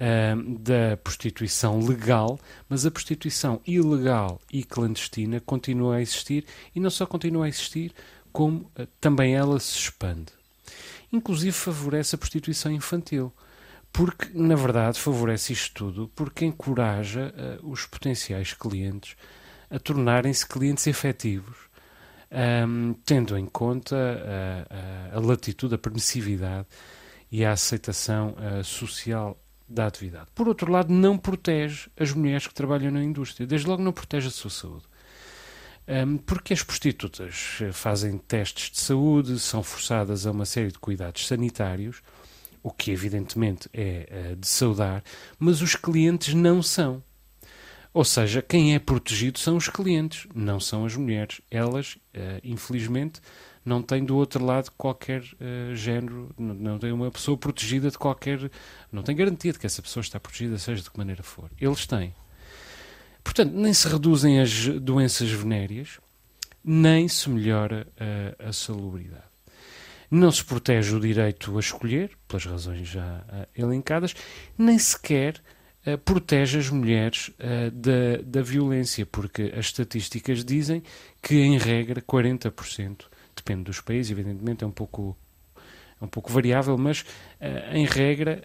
uh, 0.00 0.58
da 0.58 0.96
prostituição 0.96 1.80
legal, 1.80 2.38
mas 2.68 2.86
a 2.86 2.90
prostituição 2.90 3.60
ilegal 3.66 4.40
e 4.52 4.64
clandestina 4.64 5.40
continua 5.40 5.96
a 5.96 6.02
existir 6.02 6.44
e 6.74 6.80
não 6.80 6.90
só 6.90 7.06
continua 7.06 7.46
a 7.46 7.48
existir, 7.48 7.92
como 8.32 8.70
uh, 8.78 8.86
também 9.00 9.34
ela 9.34 9.60
se 9.60 9.78
expande. 9.78 10.32
Inclusive 11.12 11.52
favorece 11.52 12.14
a 12.14 12.18
prostituição 12.18 12.72
infantil 12.72 13.32
porque, 13.92 14.28
na 14.32 14.54
verdade, 14.54 15.00
favorece 15.00 15.52
isto 15.52 15.74
tudo 15.74 16.10
porque 16.14 16.44
encoraja 16.44 17.34
uh, 17.60 17.70
os 17.70 17.86
potenciais 17.86 18.52
clientes 18.52 19.16
a 19.68 19.78
tornarem-se 19.78 20.46
clientes 20.46 20.86
efetivos, 20.86 21.56
um, 22.66 22.94
tendo 23.04 23.38
em 23.38 23.46
conta 23.46 23.96
a, 23.96 25.14
a, 25.14 25.16
a, 25.16 25.20
latitude, 25.20 25.74
a 25.76 25.78
permissividade 25.78 26.66
e 27.30 27.44
a 27.44 27.52
aceitação 27.52 28.34
uh, 28.38 28.64
social 28.64 29.38
da 29.68 29.86
atividade. 29.86 30.26
Por 30.34 30.48
outro 30.48 30.70
lado, 30.70 30.92
não 30.92 31.16
protege 31.16 31.88
as 31.96 32.12
mulheres 32.12 32.46
que 32.46 32.54
trabalham 32.54 32.90
na 32.90 33.02
indústria, 33.02 33.46
desde 33.46 33.68
logo 33.68 33.82
não 33.82 33.92
protege 33.92 34.28
a 34.28 34.30
sua 34.30 34.50
saúde. 34.50 34.84
Um, 35.86 36.18
porque 36.18 36.52
as 36.52 36.62
prostitutas 36.62 37.58
eh, 37.60 37.72
fazem 37.72 38.16
testes 38.18 38.70
de 38.70 38.80
saúde, 38.80 39.40
são 39.40 39.62
forçadas 39.62 40.24
a 40.26 40.30
uma 40.30 40.44
série 40.44 40.70
de 40.70 40.78
cuidados 40.78 41.26
sanitários 41.26 42.00
o 42.62 42.70
que 42.70 42.90
evidentemente 42.90 43.68
é 43.72 44.32
uh, 44.32 44.36
de 44.36 44.46
saudar, 44.46 45.02
mas 45.38 45.62
os 45.62 45.74
clientes 45.74 46.34
não 46.34 46.62
são. 46.62 47.02
Ou 47.92 48.04
seja, 48.04 48.40
quem 48.40 48.74
é 48.74 48.78
protegido 48.78 49.38
são 49.38 49.56
os 49.56 49.68
clientes, 49.68 50.28
não 50.34 50.60
são 50.60 50.84
as 50.84 50.94
mulheres. 50.94 51.40
Elas, 51.50 51.94
uh, 52.14 52.40
infelizmente, 52.44 53.20
não 53.64 53.82
têm 53.82 54.04
do 54.04 54.16
outro 54.16 54.44
lado 54.44 54.70
qualquer 54.76 55.22
uh, 55.22 55.74
género, 55.74 56.34
não, 56.38 56.54
não 56.54 56.78
tem 56.78 56.92
uma 56.92 57.10
pessoa 57.10 57.36
protegida 57.36 57.90
de 57.90 57.98
qualquer. 57.98 58.50
não 58.90 59.02
tem 59.02 59.14
garantia 59.14 59.52
de 59.52 59.58
que 59.58 59.66
essa 59.66 59.82
pessoa 59.82 60.00
está 60.00 60.18
protegida, 60.18 60.58
seja 60.58 60.82
de 60.82 60.90
que 60.90 60.98
maneira 60.98 61.22
for. 61.22 61.50
Eles 61.60 61.86
têm. 61.86 62.14
Portanto, 63.22 63.52
nem 63.52 63.72
se 63.72 63.86
reduzem 63.86 64.40
as 64.40 64.66
doenças 64.80 65.30
venéreas, 65.30 66.00
nem 66.64 67.06
se 67.06 67.28
melhora 67.28 67.86
uh, 67.96 68.48
a 68.48 68.52
salubridade. 68.52 69.30
Não 70.10 70.32
se 70.32 70.44
protege 70.44 70.94
o 70.96 71.00
direito 71.00 71.56
a 71.56 71.60
escolher, 71.60 72.10
pelas 72.26 72.44
razões 72.44 72.88
já 72.88 73.18
uh, 73.18 73.46
elencadas, 73.56 74.14
nem 74.58 74.76
sequer 74.78 75.40
uh, 75.86 75.96
protege 75.98 76.58
as 76.58 76.68
mulheres 76.68 77.28
uh, 77.28 77.70
da, 77.70 78.20
da 78.24 78.42
violência, 78.42 79.06
porque 79.06 79.52
as 79.56 79.66
estatísticas 79.66 80.44
dizem 80.44 80.82
que, 81.22 81.36
em 81.36 81.56
regra, 81.58 82.02
40%, 82.02 83.04
depende 83.42 83.64
dos 83.64 83.80
países, 83.80 84.10
evidentemente 84.12 84.64
é 84.64 84.66
um 84.66 84.70
pouco, 84.70 85.16
é 86.00 86.04
um 86.04 86.08
pouco 86.08 86.32
variável, 86.32 86.76
mas, 86.78 87.04
em 87.72 87.84
regra, 87.84 88.42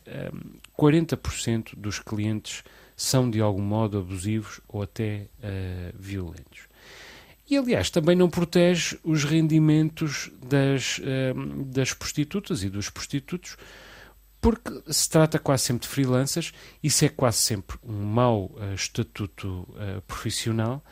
40% 0.78 1.76
dos 1.76 2.00
clientes 2.00 2.64
são 2.96 3.30
de 3.30 3.42
algum 3.42 3.62
modo 3.62 3.98
abusivos 3.98 4.62
ou 4.68 4.82
até 4.82 5.28
violentos. 5.94 6.68
E, 7.48 7.58
aliás, 7.58 7.90
também 7.90 8.16
não 8.16 8.30
protege 8.30 8.98
os 9.04 9.24
rendimentos 9.24 10.32
das, 10.44 11.00
das 11.68 11.94
prostitutas 11.94 12.64
e 12.64 12.70
dos 12.70 12.90
prostitutos, 12.90 13.56
porque 14.46 14.80
se 14.94 15.10
trata 15.10 15.40
quase 15.40 15.64
sempre 15.64 15.88
de 15.88 15.92
freelancers, 15.92 16.54
isso 16.84 17.04
é 17.04 17.10
quase 17.10 17.38
sempre 17.38 17.80
um 17.84 18.04
mau 18.04 18.52
uh, 18.54 18.76
estatuto 18.76 19.68
uh, 19.72 20.02
profissional. 20.06 20.86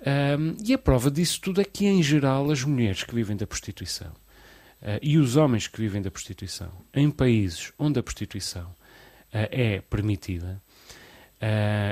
Um, 0.00 0.56
e 0.64 0.72
a 0.72 0.78
prova 0.78 1.10
disso 1.10 1.40
tudo 1.40 1.60
é 1.60 1.64
que, 1.64 1.86
em 1.86 2.02
geral, 2.02 2.50
as 2.50 2.64
mulheres 2.64 3.04
que 3.04 3.14
vivem 3.14 3.36
da 3.36 3.46
prostituição 3.46 4.12
e 5.02 5.18
os 5.18 5.36
homens 5.36 5.68
que 5.68 5.78
vivem 5.78 6.00
da 6.00 6.10
prostituição 6.10 6.72
em 6.94 7.10
países 7.10 7.70
onde 7.78 8.00
a 8.00 8.02
prostituição 8.02 8.74
é 9.30 9.82
permitida 9.82 10.62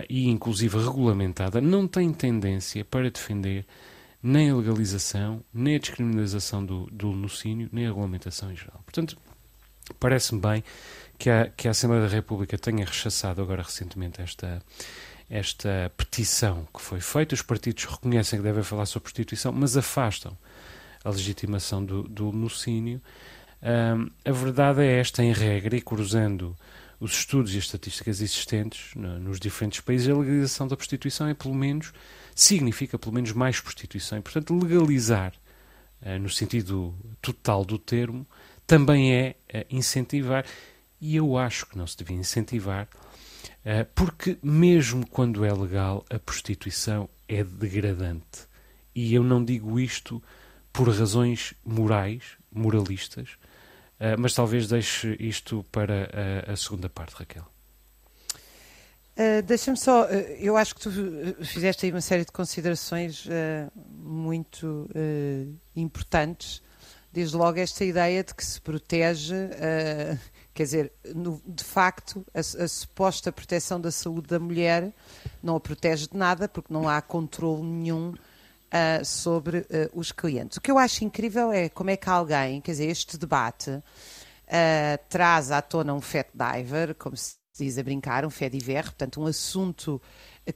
e, 0.08 0.26
inclusive, 0.28 0.78
regulamentada, 0.78 1.60
não 1.60 1.86
têm 1.86 2.14
tendência 2.14 2.86
para 2.86 3.10
defender 3.10 3.66
nem 4.22 4.50
a 4.50 4.56
legalização, 4.56 5.44
nem 5.52 5.76
a 5.76 5.78
descriminalização 5.78 6.64
do, 6.64 6.86
do 6.86 7.14
nem 7.70 7.84
a 7.84 7.88
regulamentação 7.88 8.50
em 8.50 8.56
geral. 8.56 8.80
Portanto, 8.84 9.16
parece-me 10.00 10.40
bem 10.40 10.64
que 11.18 11.30
a, 11.30 11.48
que 11.48 11.68
a 11.68 11.70
Assembleia 11.72 12.02
da 12.02 12.08
República 12.08 12.56
tenha 12.58 12.84
rechaçado 12.84 13.42
agora 13.42 13.62
recentemente 13.62 14.20
esta, 14.20 14.62
esta 15.30 15.92
petição 15.96 16.66
que 16.74 16.80
foi 16.80 17.00
feita. 17.00 17.34
Os 17.34 17.42
partidos 17.42 17.84
reconhecem 17.84 18.38
que 18.38 18.42
devem 18.42 18.62
falar 18.62 18.86
sobre 18.86 19.04
prostituição, 19.04 19.52
mas 19.52 19.76
afastam 19.76 20.36
a 21.04 21.10
legitimação 21.10 21.84
do, 21.84 22.02
do 22.02 22.30
lucínio. 22.30 23.00
Um, 23.62 24.10
a 24.24 24.32
verdade 24.32 24.82
é 24.82 25.00
esta, 25.00 25.22
em 25.22 25.32
regra, 25.32 25.76
e 25.76 25.80
cruzando 25.80 26.56
os 27.00 27.12
estudos 27.12 27.54
e 27.54 27.58
as 27.58 27.64
estatísticas 27.64 28.20
existentes 28.20 28.94
no, 28.94 29.18
nos 29.18 29.38
diferentes 29.38 29.80
países, 29.80 30.08
a 30.08 30.16
legalização 30.16 30.66
da 30.66 30.76
prostituição 30.76 31.28
é, 31.28 31.34
pelo 31.34 31.54
menos, 31.54 31.92
significa 32.34 32.98
pelo 32.98 33.14
menos 33.14 33.32
mais 33.32 33.60
prostituição. 33.60 34.18
E, 34.18 34.22
portanto, 34.22 34.54
legalizar, 34.54 35.32
uh, 36.02 36.18
no 36.18 36.30
sentido 36.30 36.94
total 37.20 37.64
do 37.64 37.78
termo, 37.78 38.26
também 38.66 39.12
é 39.14 39.36
uh, 39.52 39.64
incentivar. 39.70 40.44
E 41.00 41.14
eu 41.14 41.36
acho 41.36 41.66
que 41.66 41.78
não 41.78 41.86
se 41.86 41.96
devia 41.96 42.16
incentivar, 42.16 42.88
porque 43.94 44.38
mesmo 44.42 45.06
quando 45.06 45.44
é 45.44 45.52
legal, 45.52 46.04
a 46.10 46.18
prostituição 46.18 47.08
é 47.26 47.44
degradante. 47.44 48.48
E 48.94 49.14
eu 49.14 49.22
não 49.22 49.44
digo 49.44 49.78
isto 49.78 50.22
por 50.72 50.88
razões 50.88 51.54
morais, 51.64 52.22
moralistas, 52.50 53.30
mas 54.18 54.34
talvez 54.34 54.68
deixe 54.68 55.16
isto 55.20 55.64
para 55.70 56.08
a, 56.48 56.52
a 56.52 56.56
segunda 56.56 56.88
parte, 56.88 57.14
Raquel. 57.14 57.46
Uh, 59.18 59.42
Deixa-me 59.42 59.76
só, 59.76 60.04
uh, 60.04 60.08
eu 60.38 60.56
acho 60.56 60.76
que 60.76 60.80
tu 60.80 61.44
fizeste 61.44 61.84
aí 61.84 61.90
uma 61.90 62.00
série 62.00 62.24
de 62.24 62.30
considerações 62.30 63.26
uh, 63.26 63.68
muito 63.92 64.88
importantes. 65.74 66.62
Desde 67.12 67.36
logo, 67.36 67.58
esta 67.58 67.84
ideia 67.84 68.22
de 68.22 68.32
que 68.32 68.44
se 68.44 68.60
protege, 68.60 69.34
quer 70.58 70.64
dizer, 70.64 70.92
no, 71.14 71.40
de 71.46 71.62
facto, 71.62 72.26
a, 72.34 72.40
a, 72.40 72.66
suposta 72.66 73.30
proteção 73.30 73.80
da 73.80 73.92
saúde 73.92 74.26
da 74.26 74.40
mulher 74.40 74.92
não 75.40 75.54
a 75.54 75.60
protege 75.60 76.08
de 76.08 76.16
nada, 76.16 76.48
porque 76.48 76.72
não 76.72 76.88
há 76.88 77.00
controle 77.00 77.62
nenhum 77.62 78.12
sobre 79.04 79.64
os 79.94 80.12
clientes. 80.12 80.58
O 80.58 80.60
que 80.60 80.70
eu 80.70 80.76
acho 80.76 81.02
incrível 81.02 81.50
é 81.50 81.68
como 81.70 81.90
é 81.90 81.96
que 81.96 82.10
alguém, 82.10 82.60
quer 82.60 82.72
dizer, 82.72 82.86
este 82.86 83.16
debate. 83.16 83.82
traz 85.08 85.50
à 85.50 85.62
tona 85.62 85.94
um 85.94 86.00
fat 86.00 86.26
diver, 86.34 86.94
como 86.96 87.16
se 87.16 87.36
diz 87.56 87.78
a 87.78 87.82
brincar, 87.82 88.26
um 88.26 88.30
fé 88.30 88.50
diver, 88.50 88.82
portanto, 88.84 89.22
um 89.22 89.26
assunto 89.26 90.02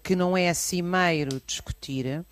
que 0.02 0.16
não 0.16 0.36
é 0.36 0.52
cimeiro 0.52 1.40
discutir, 1.46 2.24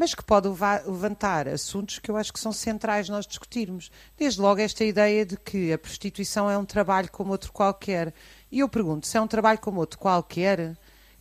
mas 0.00 0.14
que 0.14 0.24
pode 0.24 0.48
levantar 0.48 1.46
assuntos 1.46 1.98
que 1.98 2.10
eu 2.10 2.16
acho 2.16 2.32
que 2.32 2.40
são 2.40 2.52
centrais 2.52 3.10
nós 3.10 3.26
discutirmos. 3.26 3.90
Desde 4.18 4.40
logo, 4.40 4.58
esta 4.58 4.82
ideia 4.82 5.26
de 5.26 5.36
que 5.36 5.74
a 5.74 5.76
prostituição 5.76 6.50
é 6.50 6.56
um 6.56 6.64
trabalho 6.64 7.10
como 7.12 7.32
outro 7.32 7.52
qualquer. 7.52 8.14
E 8.50 8.60
eu 8.60 8.68
pergunto: 8.68 9.06
se 9.06 9.18
é 9.18 9.20
um 9.20 9.26
trabalho 9.26 9.58
como 9.58 9.78
outro 9.78 9.98
qualquer, 9.98 10.74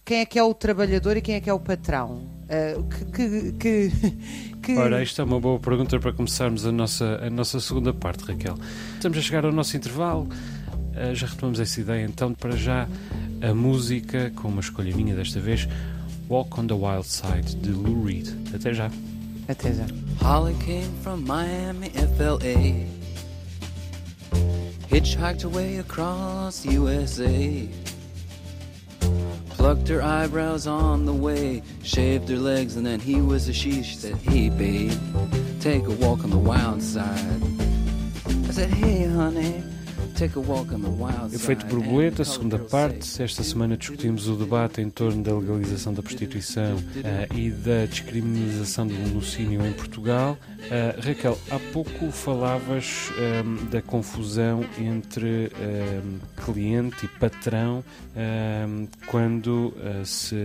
quem 0.06 0.20
é 0.20 0.26
que 0.26 0.40
é 0.40 0.44
o 0.44 0.54
trabalhador 0.54 1.18
e 1.18 1.22
quem 1.22 1.36
é 1.36 1.42
que 1.42 1.50
é 1.50 1.54
o 1.54 1.60
patrão? 1.60 2.26
Uh, 2.46 2.88
que, 3.12 3.52
que, 3.52 3.92
que... 4.64 4.78
Ora, 4.78 5.04
isto 5.04 5.22
é 5.22 5.26
uma 5.26 5.42
boa 5.42 5.60
pergunta 5.60 6.00
para 6.00 6.14
começarmos 6.14 6.66
a 6.66 6.72
nossa, 6.72 7.20
a 7.22 7.30
nossa 7.30 7.60
segunda 7.60 7.94
parte, 7.94 8.24
Raquel. 8.24 8.56
Estamos 8.94 9.18
a 9.18 9.22
chegar 9.22 9.44
ao 9.44 9.52
nosso 9.52 9.76
intervalo. 9.76 10.26
Eh, 10.96 11.14
já 11.16 11.28
retomamos 11.28 11.60
essa 11.60 11.82
ideia, 11.82 12.06
então, 12.06 12.34
para 12.34 12.56
já 12.56 12.88
a 13.42 13.54
música, 13.54 14.32
com 14.38 14.48
uma 14.48 14.62
escolha 14.62 14.96
minha 14.96 15.14
desta 15.14 15.40
vez, 15.42 15.68
Walk 16.30 16.60
on 16.60 16.68
the 16.68 16.76
Wild 16.76 17.08
Side, 17.08 17.60
de 17.64 17.72
Lou 17.72 18.06
Reed. 18.06 18.28
Até 18.54 18.72
já. 18.72 18.92
Até 19.48 19.74
já. 19.74 19.88
Holly 20.22 20.54
came 20.64 20.94
from 21.02 21.26
Miami, 21.26 21.90
FLA. 21.90 22.86
Hitchhiked 24.88 25.44
away 25.44 25.80
across 25.80 26.64
USA. 26.68 27.68
Plucked 29.50 29.88
her 29.88 30.04
eyebrows 30.04 30.68
on 30.68 31.08
the 31.08 31.14
way, 31.14 31.64
shaved 31.82 32.30
her 32.30 32.38
legs, 32.38 32.76
and 32.76 32.86
then 32.86 33.00
he 33.00 33.22
was 33.22 33.50
a 33.50 33.54
she. 33.54 33.82
She 33.82 33.96
said, 33.96 34.16
Hey, 34.18 34.50
babe, 34.50 34.94
take 35.60 35.88
a 35.88 35.92
walk 35.92 36.24
on 36.24 36.30
the 36.30 36.38
wild 36.38 36.84
side. 36.84 37.42
I 38.48 38.52
said, 38.52 38.70
Hey, 38.70 39.06
honey. 39.06 39.64
Efeito 41.34 41.66
borboleta, 41.66 42.26
segunda 42.26 42.60
parte. 42.60 43.24
Esta 43.24 43.42
semana 43.42 43.78
discutimos 43.78 44.28
o 44.28 44.36
debate 44.36 44.82
em 44.82 44.90
torno 44.90 45.24
da 45.24 45.34
legalização 45.34 45.94
da 45.94 46.04
prostituição 46.04 46.76
uh, 46.76 47.34
e 47.34 47.50
da 47.50 47.86
descriminalização 47.86 48.86
do 48.86 49.14
lucínio 49.14 49.66
em 49.66 49.72
Portugal. 49.72 50.38
Uh, 50.58 51.08
Raquel, 51.08 51.40
há 51.50 51.58
pouco 51.72 52.12
falavas 52.12 53.14
um, 53.18 53.24
ehm, 53.24 53.66
da 53.70 53.82
confusão 53.82 54.66
entre 54.78 55.26
um, 55.26 56.20
ehm, 56.20 56.20
cliente 56.44 57.06
e 57.06 57.08
patrão 57.08 57.78
um, 58.14 58.20
ehm, 58.20 58.88
quando 59.08 59.74
uh, 59.78 60.06
se 60.06 60.36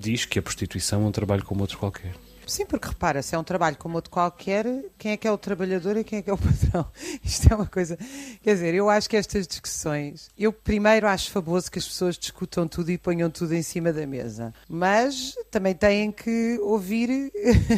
diz 0.00 0.24
que 0.24 0.38
a 0.38 0.42
prostituição 0.42 1.02
é 1.02 1.06
um 1.08 1.12
trabalho 1.12 1.44
como 1.44 1.60
outro 1.60 1.76
qualquer. 1.76 2.14
Sim, 2.46 2.66
porque 2.66 2.88
repara, 2.88 3.22
se 3.22 3.34
é 3.34 3.38
um 3.38 3.44
trabalho 3.44 3.76
como 3.76 3.96
outro 3.96 4.10
qualquer, 4.10 4.66
quem 4.98 5.12
é 5.12 5.16
que 5.16 5.26
é 5.26 5.32
o 5.32 5.38
trabalhador 5.38 5.96
e 5.96 6.04
quem 6.04 6.18
é 6.18 6.22
que 6.22 6.30
é 6.30 6.32
o 6.32 6.38
patrão? 6.38 6.86
Isto 7.24 7.52
é 7.52 7.54
uma 7.54 7.66
coisa. 7.66 7.98
Quer 8.42 8.54
dizer, 8.54 8.74
eu 8.74 8.90
acho 8.90 9.08
que 9.08 9.16
estas 9.16 9.46
discussões. 9.46 10.28
Eu 10.36 10.52
primeiro 10.52 11.06
acho 11.06 11.30
fabuloso 11.30 11.70
que 11.70 11.78
as 11.78 11.86
pessoas 11.86 12.18
discutam 12.18 12.66
tudo 12.66 12.90
e 12.90 12.98
ponham 12.98 13.30
tudo 13.30 13.54
em 13.54 13.62
cima 13.62 13.92
da 13.92 14.06
mesa. 14.06 14.52
Mas 14.68 15.34
também 15.50 15.74
têm 15.74 16.10
que 16.10 16.58
ouvir. 16.60 17.32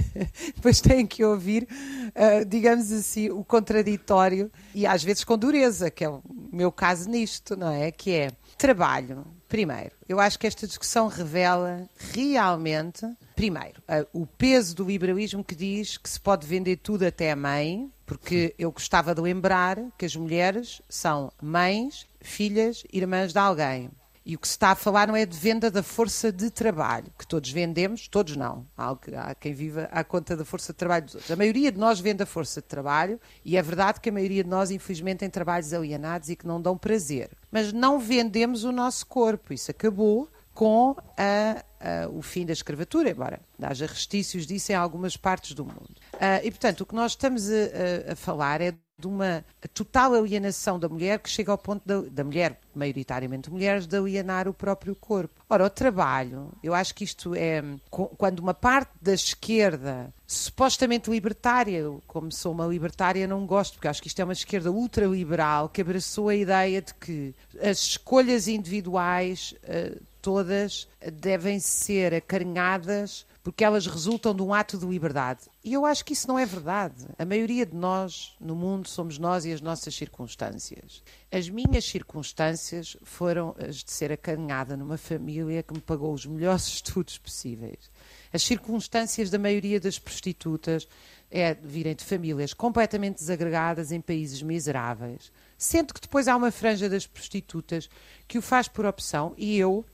depois 0.55 0.81
têm 0.81 1.07
que 1.07 1.25
ouvir, 1.25 1.69
uh, 2.11 2.45
digamos 2.45 2.91
assim, 2.91 3.31
o 3.31 3.45
contraditório 3.45 4.51
e 4.75 4.87
às 4.87 5.03
vezes 5.03 5.25
com 5.25 5.37
dureza, 5.37 5.91
que 5.91 6.05
é 6.05 6.09
meu 6.55 6.71
caso 6.73 7.09
nisto, 7.09 7.57
não 7.57 7.71
é? 7.71 7.91
Que 7.91 8.13
é 8.13 8.31
trabalho. 8.57 9.27
Primeiro, 9.49 9.93
eu 10.09 10.19
acho 10.19 10.39
que 10.39 10.47
esta 10.47 10.67
discussão 10.67 11.07
revela 11.07 11.89
realmente, 12.13 13.07
primeiro, 13.37 13.83
o 14.13 14.27
peso 14.27 14.75
do 14.75 14.85
liberalismo 14.85 15.45
que 15.45 15.55
diz 15.55 15.97
que 15.97 16.09
se 16.09 16.19
pode 16.19 16.47
vender 16.47 16.77
tudo 16.77 17.05
até 17.05 17.31
a 17.31 17.37
mãe, 17.37 17.91
porque 18.05 18.55
eu 18.59 18.73
gostava 18.73 19.15
de 19.15 19.21
lembrar 19.21 19.79
que 19.97 20.05
as 20.05 20.17
mulheres 20.17 20.83
são 20.89 21.33
mães, 21.41 22.07
filhas, 22.21 22.83
irmãs 22.93 23.33
de 23.33 23.39
alguém. 23.39 23.91
E 24.27 24.35
o 24.35 24.39
que 24.39 24.49
se 24.49 24.53
está 24.53 24.71
a 24.71 24.75
falar 24.75 25.07
não 25.07 25.15
é 25.15 25.27
de 25.27 25.37
venda 25.37 25.71
da 25.71 25.83
força 25.83 26.33
de 26.33 26.51
trabalho, 26.51 27.13
que 27.19 27.27
todos 27.27 27.51
vendemos, 27.51 28.09
todos 28.09 28.37
não. 28.37 28.67
Há 28.77 29.35
quem 29.35 29.53
viva 29.53 29.89
à 29.93 30.03
conta 30.03 30.35
da 30.35 30.47
força 30.47 30.73
de 30.73 30.79
trabalho 30.79 31.05
dos 31.05 31.15
outros. 31.17 31.31
A 31.31 31.37
maioria 31.37 31.71
de 31.71 31.79
nós 31.79 32.01
vende 32.01 32.23
a 32.23 32.27
força 32.27 32.63
de 32.63 32.67
trabalho 32.67 33.21
e 33.45 33.57
é 33.57 33.63
verdade 33.63 34.01
que 34.01 34.09
a 34.09 34.13
maioria 34.13 34.43
de 34.43 34.49
nós, 34.49 34.71
infelizmente, 34.71 35.19
tem 35.19 35.29
trabalhos 35.29 35.75
alienados 35.75 36.31
e 36.31 36.37
que 36.37 36.47
não 36.47 36.61
dão 36.61 36.79
prazer. 36.79 37.31
Mas 37.51 37.71
não 37.71 37.99
vendemos 37.99 38.65
o 38.65 38.73
nosso 38.73 39.07
corpo. 39.07 39.53
Isso 39.53 39.71
acabou 39.71 40.29
com 40.55 40.97
a, 41.19 41.65
a, 41.81 42.09
o 42.09 42.23
fim 42.23 42.47
da 42.47 42.53
escravatura, 42.53 43.11
embora 43.11 43.41
haja 43.61 43.87
restícios 43.87 44.47
disso 44.47 44.73
em 44.73 44.75
algumas 44.75 45.17
partes 45.17 45.53
do 45.53 45.65
mundo. 45.65 45.97
Uh, 46.15 46.41
e, 46.45 46.51
portanto, 46.51 46.83
o 46.83 46.87
que 46.87 46.95
nós 46.95 47.13
estamos 47.13 47.51
a, 47.51 48.13
a 48.13 48.17
falar 48.17 48.61
é 48.61 48.73
de 48.99 49.07
uma 49.07 49.45
total 49.73 50.15
alienação 50.15 50.79
da 50.79 50.89
mulher 50.89 51.19
que 51.19 51.29
chega 51.29 51.51
ao 51.51 51.59
ponto 51.59 51.83
da, 51.85 52.01
da, 52.03 52.25
mulher, 52.25 52.61
maioritariamente 52.75 53.51
mulheres, 53.51 53.87
de 53.87 53.97
alienar 53.97 54.49
o 54.49 54.55
próprio 54.55 54.95
corpo. 54.95 55.35
Ora, 55.49 55.67
o 55.67 55.71
trabalho, 55.71 56.53
eu 56.63 56.73
acho 56.73 56.95
que 56.95 57.05
isto 57.05 57.35
é 57.35 57.63
quando 57.91 58.39
uma 58.39 58.55
parte 58.55 58.93
da 59.01 59.13
esquerda, 59.13 60.13
supostamente 60.27 61.11
libertária, 61.11 61.83
como 62.07 62.31
sou 62.31 62.53
uma 62.53 62.67
libertária, 62.67 63.27
não 63.27 63.47
gosto, 63.47 63.75
porque 63.75 63.89
acho 63.89 64.01
que 64.01 64.09
isto 64.09 64.21
é 64.21 64.25
uma 64.25 64.33
esquerda 64.33 64.71
ultraliberal 64.71 65.69
que 65.69 65.81
abraçou 65.81 66.29
a 66.29 66.35
ideia 66.35 66.81
de 66.81 66.95
que 66.95 67.35
as 67.61 67.79
escolhas 67.79 68.49
individuais. 68.49 69.55
Uh, 69.65 70.15
todas 70.25 70.89
devem 71.21 71.61
ser 71.61 72.15
acarinhadas 72.15 73.27
porque 73.45 73.63
elas 73.63 73.87
resultam 73.87 74.35
de 74.35 74.41
um 74.41 74.55
ato 74.55 74.79
de 74.79 74.87
liberdade. 74.87 75.43
E 75.63 75.75
eu 75.75 75.85
acho 75.85 76.03
que 76.03 76.15
isso 76.15 76.27
não 76.27 76.39
é 76.39 76.47
verdade. 76.47 77.05
A 77.19 77.27
maioria 77.27 77.67
de 77.67 77.77
nós 77.77 78.35
no 78.41 78.57
mundo 78.57 78.89
somos 78.89 79.19
nós 79.19 79.45
e 79.45 79.53
as 79.53 79.61
nossas 79.61 79.95
circunstâncias. 79.95 81.03
As 81.31 81.51
minhas 81.51 81.85
circunstâncias 81.85 82.97
foram 83.03 83.55
as 83.59 83.85
de 83.85 83.93
ser 83.93 84.11
acarinhada 84.11 84.79
numa 84.79 84.97
família 84.97 85.63
que 85.63 85.75
me 85.75 85.81
pagou 85.81 86.15
os 86.15 86.25
melhores 86.25 86.67
estudos 86.73 87.19
possíveis. 87.19 87.91
As 88.33 88.43
circunstâncias 88.43 89.29
da 89.29 89.39
maioria 89.39 89.79
das 89.79 89.99
prostitutas 89.99 90.89
é 91.31 91.53
virem 91.53 91.95
de 91.95 92.03
famílias 92.03 92.55
completamente 92.55 93.19
desagregadas 93.19 93.93
em 93.93 94.01
países 94.01 94.41
miseráveis. 94.41 95.31
Sendo 95.59 95.93
que 95.93 96.01
depois 96.01 96.29
há 96.29 96.35
uma 96.35 96.51
franja 96.51 96.89
das 96.89 97.07
prostitutas 97.07 97.91
que 98.27 98.39
o 98.39 98.43
faz 98.43 98.69
por 98.69 98.87
opção 98.87 99.35
e 99.37 99.59
eu 99.59 99.85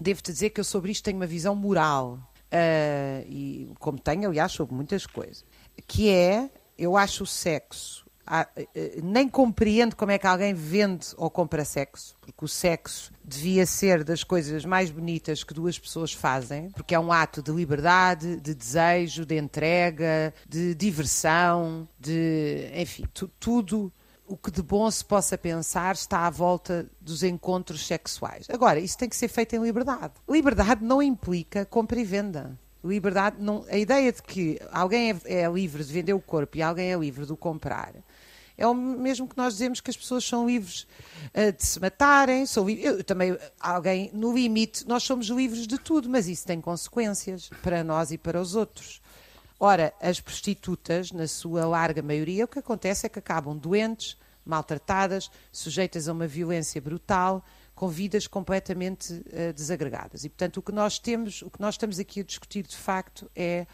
devo-te 0.00 0.30
dizer 0.30 0.50
que 0.50 0.60
eu 0.60 0.64
sobre 0.64 0.92
isto 0.92 1.02
tenho 1.02 1.16
uma 1.16 1.26
visão 1.26 1.56
moral, 1.56 2.20
uh, 2.52 3.26
e 3.28 3.70
como 3.78 3.98
tenho, 3.98 4.28
aliás, 4.28 4.52
sobre 4.52 4.74
muitas 4.74 5.06
coisas, 5.06 5.44
que 5.86 6.10
é, 6.10 6.50
eu 6.78 6.96
acho 6.96 7.24
o 7.24 7.26
sexo, 7.26 8.06
uh, 8.26 9.02
nem 9.02 9.28
compreendo 9.28 9.96
como 9.96 10.12
é 10.12 10.18
que 10.18 10.26
alguém 10.26 10.54
vende 10.54 11.08
ou 11.16 11.30
compra 11.30 11.64
sexo, 11.64 12.16
porque 12.20 12.44
o 12.44 12.48
sexo 12.48 13.12
devia 13.24 13.66
ser 13.66 14.04
das 14.04 14.22
coisas 14.22 14.64
mais 14.64 14.90
bonitas 14.90 15.42
que 15.42 15.54
duas 15.54 15.78
pessoas 15.78 16.12
fazem, 16.12 16.70
porque 16.70 16.94
é 16.94 16.98
um 16.98 17.12
ato 17.12 17.42
de 17.42 17.50
liberdade, 17.50 18.36
de 18.36 18.54
desejo, 18.54 19.26
de 19.26 19.36
entrega, 19.36 20.32
de 20.48 20.74
diversão, 20.74 21.88
de, 21.98 22.70
enfim, 22.74 23.04
tudo 23.40 23.92
o 24.26 24.36
que 24.36 24.50
de 24.50 24.62
bom 24.62 24.90
se 24.90 25.04
possa 25.04 25.38
pensar 25.38 25.94
está 25.94 26.26
à 26.26 26.30
volta 26.30 26.88
dos 27.00 27.22
encontros 27.22 27.86
sexuais. 27.86 28.46
Agora, 28.50 28.78
isso 28.80 28.98
tem 28.98 29.08
que 29.08 29.16
ser 29.16 29.28
feito 29.28 29.54
em 29.54 29.62
liberdade. 29.62 30.14
Liberdade 30.28 30.84
não 30.84 31.02
implica 31.02 31.64
compra 31.64 32.00
e 32.00 32.04
venda. 32.04 32.58
Liberdade 32.84 33.36
não, 33.40 33.64
a 33.68 33.76
ideia 33.76 34.12
de 34.12 34.22
que 34.22 34.60
alguém 34.70 35.10
é, 35.10 35.42
é 35.42 35.50
livre 35.50 35.82
de 35.82 35.92
vender 35.92 36.12
o 36.12 36.20
corpo 36.20 36.56
e 36.56 36.62
alguém 36.62 36.92
é 36.92 36.96
livre 36.96 37.26
de 37.26 37.32
o 37.32 37.36
comprar 37.36 37.94
é 38.56 38.66
o 38.66 38.74
mesmo 38.74 39.28
que 39.28 39.36
nós 39.36 39.54
dizemos 39.54 39.80
que 39.80 39.90
as 39.90 39.96
pessoas 39.96 40.24
são 40.24 40.46
livres 40.46 40.86
uh, 41.34 41.52
de 41.52 41.64
se 41.64 41.78
matarem, 41.80 42.46
são 42.46 42.68
eu, 42.68 43.04
também 43.04 43.36
alguém 43.60 44.10
no 44.12 44.32
limite, 44.32 44.86
nós 44.88 45.02
somos 45.02 45.26
livres 45.26 45.66
de 45.66 45.78
tudo, 45.78 46.08
mas 46.08 46.26
isso 46.26 46.46
tem 46.46 46.60
consequências 46.60 47.50
para 47.62 47.84
nós 47.84 48.10
e 48.10 48.18
para 48.18 48.40
os 48.40 48.54
outros. 48.54 49.00
Ora, 49.58 49.94
as 50.00 50.20
prostitutas, 50.20 51.12
na 51.12 51.26
sua 51.26 51.64
larga 51.64 52.02
maioria, 52.02 52.44
o 52.44 52.48
que 52.48 52.58
acontece 52.58 53.06
é 53.06 53.08
que 53.08 53.18
acabam 53.18 53.56
doentes, 53.56 54.16
maltratadas, 54.44 55.30
sujeitas 55.50 56.08
a 56.08 56.12
uma 56.12 56.26
violência 56.26 56.80
brutal, 56.80 57.44
com 57.74 57.88
vidas 57.88 58.26
completamente 58.26 59.12
uh, 59.12 59.52
desagregadas. 59.54 60.24
E, 60.24 60.28
portanto, 60.28 60.58
o 60.58 60.62
que 60.62 60.72
nós 60.72 60.98
temos, 60.98 61.42
o 61.42 61.50
que 61.50 61.60
nós 61.60 61.74
estamos 61.74 61.98
aqui 61.98 62.20
a 62.20 62.24
discutir 62.24 62.66
de 62.66 62.76
facto 62.76 63.30
é 63.34 63.66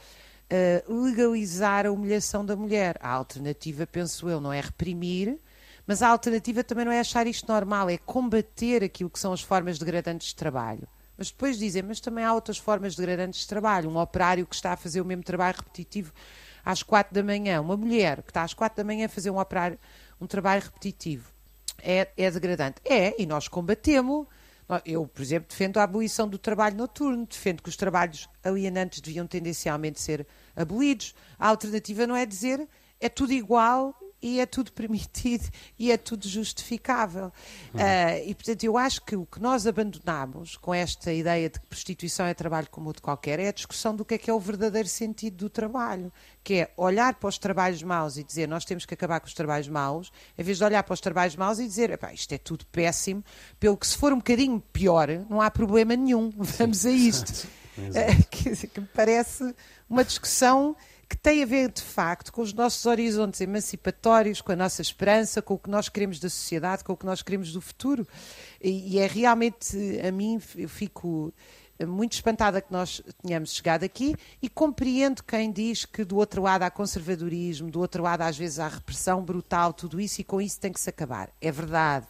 uh, 0.88 1.04
legalizar 1.04 1.86
a 1.86 1.92
humilhação 1.92 2.44
da 2.44 2.56
mulher. 2.56 2.96
A 3.00 3.10
alternativa, 3.10 3.86
penso 3.86 4.28
eu, 4.28 4.40
não 4.40 4.52
é 4.52 4.60
reprimir, 4.60 5.38
mas 5.86 6.02
a 6.02 6.08
alternativa 6.08 6.64
também 6.64 6.84
não 6.84 6.92
é 6.92 7.00
achar 7.00 7.26
isto 7.26 7.46
normal, 7.46 7.90
é 7.90 7.98
combater 7.98 8.84
aquilo 8.84 9.10
que 9.10 9.18
são 9.18 9.32
as 9.32 9.40
formas 9.40 9.78
degradantes 9.78 10.28
de 10.28 10.36
trabalho. 10.36 10.86
Mas 11.22 11.30
depois 11.30 11.56
dizem, 11.56 11.84
mas 11.84 12.00
também 12.00 12.24
há 12.24 12.34
outras 12.34 12.58
formas 12.58 12.96
degradantes 12.96 13.42
de 13.42 13.46
trabalho. 13.46 13.88
Um 13.88 13.96
operário 13.96 14.44
que 14.44 14.56
está 14.56 14.72
a 14.72 14.76
fazer 14.76 15.00
o 15.00 15.04
mesmo 15.04 15.22
trabalho 15.22 15.56
repetitivo 15.56 16.12
às 16.64 16.82
quatro 16.82 17.14
da 17.14 17.22
manhã, 17.22 17.60
uma 17.60 17.76
mulher 17.76 18.24
que 18.24 18.30
está 18.32 18.42
às 18.42 18.52
quatro 18.52 18.78
da 18.78 18.82
manhã 18.82 19.06
a 19.06 19.08
fazer 19.08 19.30
um, 19.30 19.38
operário, 19.38 19.78
um 20.20 20.26
trabalho 20.26 20.64
repetitivo, 20.64 21.32
é, 21.80 22.08
é 22.16 22.28
degradante. 22.28 22.80
É, 22.84 23.14
e 23.22 23.24
nós 23.24 23.46
combatemos. 23.46 24.26
Eu, 24.84 25.06
por 25.06 25.22
exemplo, 25.22 25.48
defendo 25.48 25.78
a 25.78 25.84
abolição 25.84 26.26
do 26.26 26.38
trabalho 26.38 26.76
noturno, 26.76 27.24
defendo 27.24 27.62
que 27.62 27.68
os 27.68 27.76
trabalhos 27.76 28.28
alienantes 28.42 29.00
deviam 29.00 29.24
tendencialmente 29.24 30.00
ser 30.00 30.26
abolidos. 30.56 31.14
A 31.38 31.46
alternativa 31.46 32.04
não 32.04 32.16
é 32.16 32.26
dizer 32.26 32.68
é 33.00 33.08
tudo 33.08 33.32
igual 33.32 33.94
e 34.22 34.40
é 34.40 34.46
tudo 34.46 34.70
permitido 34.72 35.48
e 35.78 35.90
é 35.90 35.96
tudo 35.96 36.28
justificável. 36.28 37.32
Uhum. 37.74 37.80
Uh, 37.80 38.28
e, 38.28 38.34
portanto, 38.34 38.64
eu 38.64 38.78
acho 38.78 39.02
que 39.02 39.16
o 39.16 39.26
que 39.26 39.40
nós 39.40 39.66
abandonamos 39.66 40.56
com 40.56 40.72
esta 40.72 41.12
ideia 41.12 41.50
de 41.50 41.58
que 41.58 41.66
prostituição 41.66 42.26
é 42.26 42.34
trabalho 42.34 42.68
como 42.70 42.86
outro 42.86 43.02
qualquer 43.02 43.40
é 43.40 43.48
a 43.48 43.52
discussão 43.52 43.94
do 43.94 44.04
que 44.04 44.14
é 44.14 44.18
que 44.18 44.30
é 44.30 44.34
o 44.34 44.38
verdadeiro 44.38 44.88
sentido 44.88 45.36
do 45.36 45.50
trabalho, 45.50 46.12
que 46.44 46.54
é 46.54 46.72
olhar 46.76 47.14
para 47.14 47.28
os 47.28 47.38
trabalhos 47.38 47.82
maus 47.82 48.16
e 48.16 48.22
dizer 48.22 48.46
nós 48.46 48.64
temos 48.64 48.86
que 48.86 48.94
acabar 48.94 49.20
com 49.20 49.26
os 49.26 49.34
trabalhos 49.34 49.68
maus, 49.68 50.12
em 50.38 50.42
vez 50.42 50.58
de 50.58 50.64
olhar 50.64 50.82
para 50.82 50.94
os 50.94 51.00
trabalhos 51.00 51.36
maus 51.36 51.58
e 51.58 51.66
dizer 51.66 51.98
isto 52.12 52.32
é 52.32 52.38
tudo 52.38 52.64
péssimo, 52.66 53.24
pelo 53.58 53.76
que 53.76 53.86
se 53.86 53.96
for 53.96 54.12
um 54.12 54.18
bocadinho 54.18 54.60
pior, 54.72 55.08
não 55.28 55.40
há 55.40 55.50
problema 55.50 55.96
nenhum, 55.96 56.30
vamos 56.36 56.86
a 56.86 56.90
isto. 56.90 57.48
Que, 58.30 58.68
que 58.68 58.80
me 58.80 58.86
parece 58.88 59.54
uma 59.88 60.04
discussão 60.04 60.76
que 61.12 61.18
tem 61.18 61.42
a 61.42 61.46
ver, 61.46 61.70
de 61.70 61.82
facto, 61.82 62.32
com 62.32 62.40
os 62.40 62.54
nossos 62.54 62.86
horizontes 62.86 63.38
emancipatórios, 63.42 64.40
com 64.40 64.50
a 64.50 64.56
nossa 64.56 64.80
esperança, 64.80 65.42
com 65.42 65.52
o 65.52 65.58
que 65.58 65.68
nós 65.68 65.90
queremos 65.90 66.18
da 66.18 66.30
sociedade, 66.30 66.82
com 66.82 66.94
o 66.94 66.96
que 66.96 67.04
nós 67.04 67.20
queremos 67.20 67.52
do 67.52 67.60
futuro. 67.60 68.08
E, 68.58 68.94
e 68.94 68.98
é 68.98 69.06
realmente, 69.06 69.76
a 70.00 70.10
mim, 70.10 70.40
eu 70.56 70.70
fico 70.70 71.30
muito 71.86 72.14
espantada 72.14 72.62
que 72.62 72.72
nós 72.72 73.02
tenhamos 73.22 73.52
chegado 73.52 73.84
aqui 73.84 74.16
e 74.40 74.48
compreendo 74.48 75.22
quem 75.22 75.52
diz 75.52 75.84
que 75.84 76.02
do 76.02 76.16
outro 76.16 76.40
lado 76.40 76.62
há 76.62 76.70
conservadorismo, 76.70 77.70
do 77.70 77.80
outro 77.80 78.02
lado 78.02 78.22
às 78.22 78.38
vezes 78.38 78.58
há 78.58 78.68
repressão 78.68 79.22
brutal, 79.22 79.74
tudo 79.74 80.00
isso 80.00 80.22
e 80.22 80.24
com 80.24 80.40
isso 80.40 80.58
tem 80.58 80.72
que 80.72 80.80
se 80.80 80.88
acabar. 80.88 81.28
É 81.42 81.52
verdade. 81.52 82.06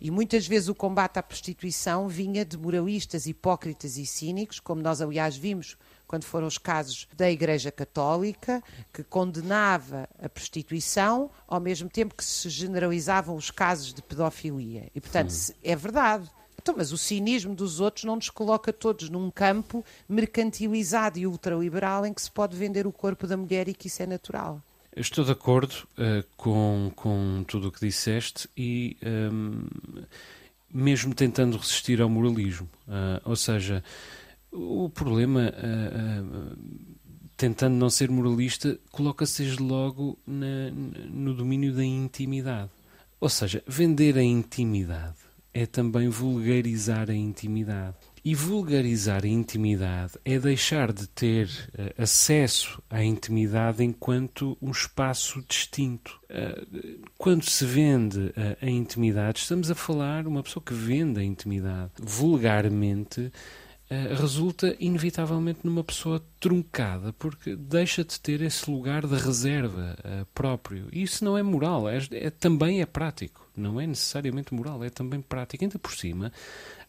E 0.00 0.10
muitas 0.10 0.44
vezes 0.44 0.68
o 0.68 0.74
combate 0.74 1.20
à 1.20 1.22
prostituição 1.22 2.08
vinha 2.08 2.44
de 2.44 2.58
moralistas 2.58 3.26
hipócritas 3.26 3.96
e 3.96 4.04
cínicos, 4.04 4.58
como 4.58 4.82
nós 4.82 5.00
aliás 5.00 5.36
vimos 5.36 5.76
quando 6.14 6.24
foram 6.26 6.46
os 6.46 6.58
casos 6.58 7.08
da 7.16 7.28
Igreja 7.28 7.72
Católica, 7.72 8.62
que 8.92 9.02
condenava 9.02 10.08
a 10.22 10.28
prostituição, 10.28 11.28
ao 11.48 11.58
mesmo 11.58 11.88
tempo 11.88 12.14
que 12.14 12.24
se 12.24 12.48
generalizavam 12.48 13.34
os 13.34 13.50
casos 13.50 13.92
de 13.92 14.00
pedofilia. 14.00 14.88
E, 14.94 15.00
portanto, 15.00 15.30
Sim. 15.30 15.54
é 15.60 15.74
verdade. 15.74 16.30
Então, 16.56 16.76
mas 16.78 16.92
o 16.92 16.98
cinismo 16.98 17.52
dos 17.52 17.80
outros 17.80 18.04
não 18.04 18.14
nos 18.14 18.30
coloca 18.30 18.72
todos 18.72 19.10
num 19.10 19.28
campo 19.28 19.84
mercantilizado 20.08 21.18
e 21.18 21.26
ultraliberal 21.26 22.06
em 22.06 22.14
que 22.14 22.22
se 22.22 22.30
pode 22.30 22.56
vender 22.56 22.86
o 22.86 22.92
corpo 22.92 23.26
da 23.26 23.36
mulher 23.36 23.68
e 23.68 23.74
que 23.74 23.88
isso 23.88 24.00
é 24.00 24.06
natural. 24.06 24.62
Estou 24.96 25.24
de 25.24 25.32
acordo 25.32 25.74
uh, 25.98 26.24
com, 26.36 26.92
com 26.94 27.44
tudo 27.48 27.66
o 27.66 27.72
que 27.72 27.84
disseste 27.84 28.48
e 28.56 28.96
um, 29.02 29.66
ehm, 29.98 30.04
mesmo 30.72 31.12
tentando 31.12 31.56
resistir 31.56 32.00
ao 32.00 32.08
moralismo. 32.08 32.70
Uh, 32.86 33.20
ou 33.24 33.34
seja, 33.34 33.82
o 34.54 34.88
problema 34.88 35.52
uh, 35.52 36.52
uh, 36.52 36.94
tentando 37.36 37.74
não 37.74 37.90
ser 37.90 38.10
moralista, 38.10 38.78
coloca-se 38.90 39.56
logo 39.56 40.18
na, 40.26 40.70
no 41.10 41.34
domínio 41.34 41.74
da 41.74 41.84
intimidade. 41.84 42.70
Ou 43.20 43.28
seja, 43.28 43.62
vender 43.66 44.16
a 44.16 44.22
intimidade 44.22 45.16
é 45.52 45.66
também 45.66 46.08
vulgarizar 46.08 47.10
a 47.10 47.14
intimidade. 47.14 47.96
E 48.24 48.34
vulgarizar 48.34 49.22
a 49.22 49.28
intimidade 49.28 50.14
é 50.24 50.38
deixar 50.38 50.92
de 50.92 51.06
ter 51.06 51.46
uh, 51.46 52.02
acesso 52.02 52.82
à 52.88 53.04
intimidade 53.04 53.84
enquanto 53.84 54.56
um 54.62 54.70
espaço 54.70 55.44
distinto. 55.46 56.18
Uh, 56.30 57.04
quando 57.18 57.44
se 57.44 57.66
vende 57.66 58.18
uh, 58.18 58.32
a 58.62 58.68
intimidade, 58.68 59.40
estamos 59.40 59.70
a 59.70 59.74
falar 59.74 60.26
uma 60.26 60.42
pessoa 60.42 60.62
que 60.64 60.72
vende 60.72 61.20
a 61.20 61.22
intimidade. 61.22 61.92
Vulgarmente, 62.00 63.30
Uh, 63.90 64.14
resulta 64.18 64.74
inevitavelmente 64.80 65.60
numa 65.62 65.84
pessoa 65.84 66.24
truncada, 66.40 67.12
porque 67.12 67.54
deixa 67.54 68.02
de 68.02 68.18
ter 68.18 68.40
esse 68.40 68.70
lugar 68.70 69.06
de 69.06 69.14
reserva 69.14 69.96
uh, 69.98 70.26
próprio. 70.34 70.88
E 70.90 71.02
isso 71.02 71.22
não 71.22 71.36
é 71.36 71.42
moral, 71.42 71.86
é, 71.88 71.98
é, 72.12 72.30
também 72.30 72.80
é 72.80 72.86
prático. 72.86 73.46
Não 73.54 73.78
é 73.78 73.86
necessariamente 73.86 74.54
moral, 74.54 74.82
é 74.82 74.88
também 74.88 75.20
prático. 75.20 75.64
Ainda 75.64 75.78
por 75.78 75.92
cima, 75.92 76.32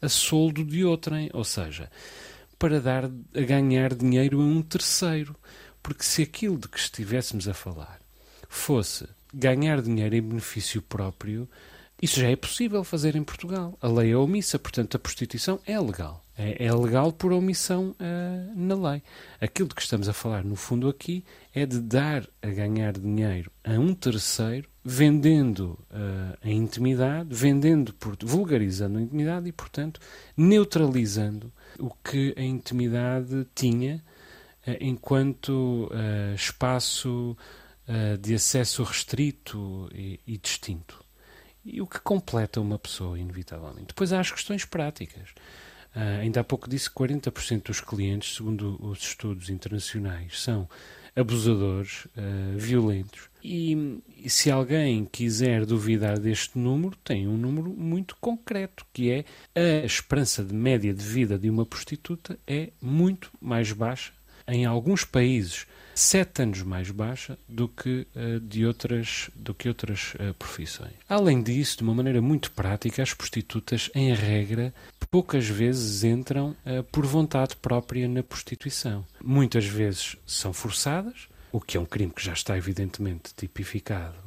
a 0.01 0.07
soldo 0.07 0.63
de 0.63 0.85
outrem, 0.85 1.29
ou 1.33 1.43
seja, 1.43 1.91
para 2.57 2.79
dar 2.79 3.05
a 3.05 3.41
ganhar 3.41 3.93
dinheiro 3.93 4.39
a 4.39 4.43
um 4.43 4.61
terceiro. 4.61 5.35
Porque 5.83 6.03
se 6.03 6.23
aquilo 6.23 6.57
de 6.57 6.67
que 6.67 6.79
estivéssemos 6.79 7.47
a 7.47 7.53
falar 7.53 7.99
fosse 8.49 9.05
ganhar 9.31 9.81
dinheiro 9.81 10.15
em 10.15 10.21
benefício 10.21 10.81
próprio, 10.81 11.47
isso 12.01 12.19
já 12.19 12.29
é 12.29 12.35
possível 12.35 12.83
fazer 12.83 13.15
em 13.15 13.23
Portugal. 13.23 13.77
A 13.81 13.87
lei 13.87 14.11
é 14.11 14.17
omissa, 14.17 14.57
portanto 14.57 14.95
a 14.95 14.99
prostituição 14.99 15.59
é 15.65 15.79
legal. 15.79 16.24
É, 16.37 16.65
é 16.65 16.73
legal 16.73 17.13
por 17.13 17.31
omissão 17.31 17.95
uh, 17.99 18.53
na 18.55 18.75
lei. 18.91 19.01
Aquilo 19.39 19.69
de 19.69 19.75
que 19.75 19.81
estamos 19.81 20.09
a 20.09 20.13
falar, 20.13 20.43
no 20.43 20.55
fundo, 20.55 20.89
aqui 20.89 21.23
é 21.53 21.65
de 21.65 21.79
dar 21.79 22.27
a 22.41 22.47
ganhar 22.47 22.93
dinheiro 22.93 23.49
a 23.63 23.71
um 23.71 23.93
terceiro, 23.93 24.69
vendendo 24.83 25.79
uh, 25.89 26.37
a 26.43 26.49
intimidade, 26.49 27.29
vendendo, 27.33 27.93
por, 27.93 28.17
vulgarizando 28.21 28.99
a 28.99 29.01
intimidade 29.01 29.47
e, 29.47 29.51
portanto, 29.53 29.99
neutralizando 30.35 31.53
o 31.79 31.89
que 32.03 32.33
a 32.37 32.41
intimidade 32.41 33.47
tinha 33.55 34.03
uh, 34.67 34.71
enquanto 34.81 35.89
espaço 36.35 37.37
de 38.19 38.33
acesso 38.33 38.81
restrito 38.81 39.87
e, 39.93 40.19
e 40.25 40.39
distinto. 40.39 41.05
E 41.63 41.79
o 41.83 41.85
que 41.85 41.99
completa 41.99 42.59
uma 42.59 42.79
pessoa, 42.79 43.19
inevitavelmente. 43.19 43.89
Depois 43.89 44.11
há 44.11 44.19
as 44.19 44.31
questões 44.31 44.65
práticas. 44.65 45.35
Uh, 45.95 46.21
ainda 46.21 46.41
há 46.41 46.43
pouco 46.43 46.69
disse 46.69 46.89
que 46.89 46.95
40% 46.95 47.63
dos 47.63 47.79
clientes, 47.79 48.35
segundo 48.35 48.77
os 48.81 48.99
estudos 48.99 49.49
internacionais, 49.49 50.41
são 50.41 50.67
abusadores, 51.15 52.05
uh, 52.05 52.57
violentos. 52.57 53.29
E, 53.41 54.01
e, 54.17 54.29
se 54.29 54.51
alguém 54.51 55.05
quiser 55.05 55.65
duvidar 55.65 56.19
deste 56.19 56.57
número, 56.57 56.97
tem 57.03 57.27
um 57.27 57.37
número 57.37 57.69
muito 57.69 58.17
concreto, 58.19 58.85
que 58.91 59.11
é 59.11 59.23
a 59.55 59.85
esperança 59.85 60.43
de 60.43 60.53
média 60.53 60.93
de 60.93 61.03
vida 61.03 61.37
de 61.37 61.49
uma 61.49 61.65
prostituta 61.65 62.37
é 62.45 62.71
muito 62.81 63.31
mais 63.39 63.71
baixa. 63.71 64.11
Em 64.47 64.65
alguns 64.65 65.05
países 65.05 65.65
sete 65.95 66.41
anos 66.41 66.61
mais 66.61 66.91
baixa 66.91 67.39
do 67.47 67.67
que, 67.69 68.05
uh, 68.15 68.39
de 68.41 68.65
outras, 68.65 69.29
do 69.33 69.53
que 69.53 69.69
outras 69.69 70.13
uh, 70.15 70.33
profissões. 70.33 70.93
Além 71.07 71.41
disso, 71.41 71.77
de 71.77 71.83
uma 71.83 71.95
maneira 71.95 72.21
muito 72.21 72.51
prática, 72.51 73.01
as 73.01 73.13
prostitutas, 73.13 73.89
em 73.95 74.13
regra, 74.13 74.73
poucas 75.09 75.47
vezes 75.47 76.03
entram 76.03 76.55
uh, 76.65 76.83
por 76.91 77.05
vontade 77.05 77.55
própria 77.55 78.07
na 78.07 78.21
prostituição. 78.21 79.05
Muitas 79.23 79.65
vezes 79.65 80.17
são 80.25 80.51
forçadas, 80.51 81.27
o 81.51 81.61
que 81.61 81.77
é 81.77 81.79
um 81.79 81.85
crime 81.85 82.11
que 82.11 82.23
já 82.23 82.33
está 82.33 82.57
evidentemente 82.57 83.33
tipificado 83.33 84.17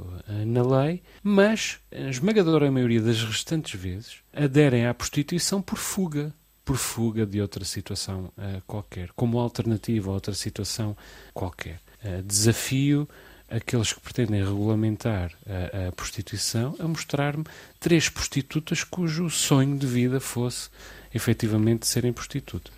na 0.46 0.62
lei, 0.62 1.02
mas 1.22 1.78
a 1.92 2.08
esmagadora 2.08 2.70
maioria 2.70 3.02
das 3.02 3.22
restantes 3.22 3.78
vezes 3.78 4.20
aderem 4.32 4.86
à 4.86 4.94
prostituição 4.94 5.60
por 5.60 5.76
fuga, 5.76 6.32
por 6.68 6.76
fuga 6.76 7.24
de 7.24 7.40
outra 7.40 7.64
situação 7.64 8.30
uh, 8.36 8.60
qualquer, 8.66 9.08
como 9.16 9.38
alternativa 9.38 10.10
a 10.10 10.12
outra 10.12 10.34
situação 10.34 10.94
qualquer. 11.32 11.80
Uh, 12.04 12.22
desafio 12.22 13.08
aqueles 13.48 13.94
que 13.94 14.00
pretendem 14.00 14.44
regulamentar 14.44 15.32
a, 15.46 15.88
a 15.88 15.92
prostituição 15.92 16.76
a 16.78 16.86
mostrar-me 16.86 17.46
três 17.80 18.10
prostitutas 18.10 18.84
cujo 18.84 19.30
sonho 19.30 19.78
de 19.78 19.86
vida 19.86 20.20
fosse 20.20 20.68
efetivamente 21.14 21.86
serem 21.86 22.12
prostitutas. 22.12 22.74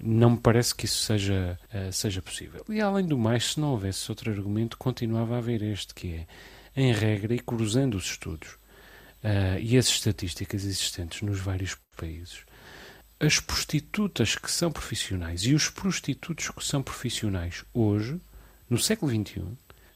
Não 0.00 0.30
me 0.30 0.38
parece 0.38 0.74
que 0.74 0.86
isso 0.86 1.04
seja, 1.04 1.56
uh, 1.72 1.92
seja 1.92 2.20
possível. 2.20 2.64
E 2.68 2.80
além 2.80 3.06
do 3.06 3.16
mais, 3.16 3.52
se 3.52 3.60
não 3.60 3.68
houvesse 3.68 4.10
outro 4.10 4.32
argumento, 4.32 4.76
continuava 4.76 5.36
a 5.36 5.38
haver 5.38 5.62
este, 5.62 5.94
que 5.94 6.12
é, 6.12 6.26
em 6.76 6.92
regra, 6.92 7.32
e 7.32 7.38
cruzando 7.38 7.96
os 7.96 8.06
estudos 8.06 8.48
uh, 9.22 9.60
e 9.60 9.78
as 9.78 9.86
estatísticas 9.86 10.64
existentes 10.64 11.22
nos 11.22 11.38
vários 11.38 11.76
países, 11.96 12.40
as 13.22 13.38
prostitutas 13.38 14.34
que 14.34 14.50
são 14.50 14.72
profissionais 14.72 15.44
e 15.44 15.54
os 15.54 15.70
prostitutos 15.70 16.50
que 16.50 16.64
são 16.64 16.82
profissionais 16.82 17.64
hoje, 17.72 18.20
no 18.68 18.76
século 18.76 19.12
XXI, 19.12 19.44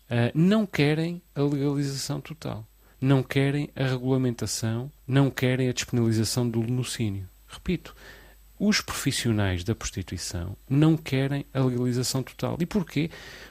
eh, 0.08 0.30
não 0.32 0.64
querem 0.64 1.20
a 1.34 1.42
legalização 1.42 2.20
total. 2.20 2.64
Não 3.00 3.24
querem 3.24 3.68
a 3.74 3.82
regulamentação, 3.82 4.92
não 5.04 5.28
querem 5.28 5.68
a 5.68 5.72
despenalização 5.72 6.48
do 6.48 6.60
lenocínio. 6.60 7.28
Repito, 7.48 7.96
os 8.60 8.80
profissionais 8.80 9.64
da 9.64 9.74
prostituição 9.74 10.56
não 10.70 10.96
querem 10.96 11.44
a 11.52 11.64
legalização 11.64 12.22
total. 12.22 12.56
E 12.60 12.64
porquê? 12.64 13.10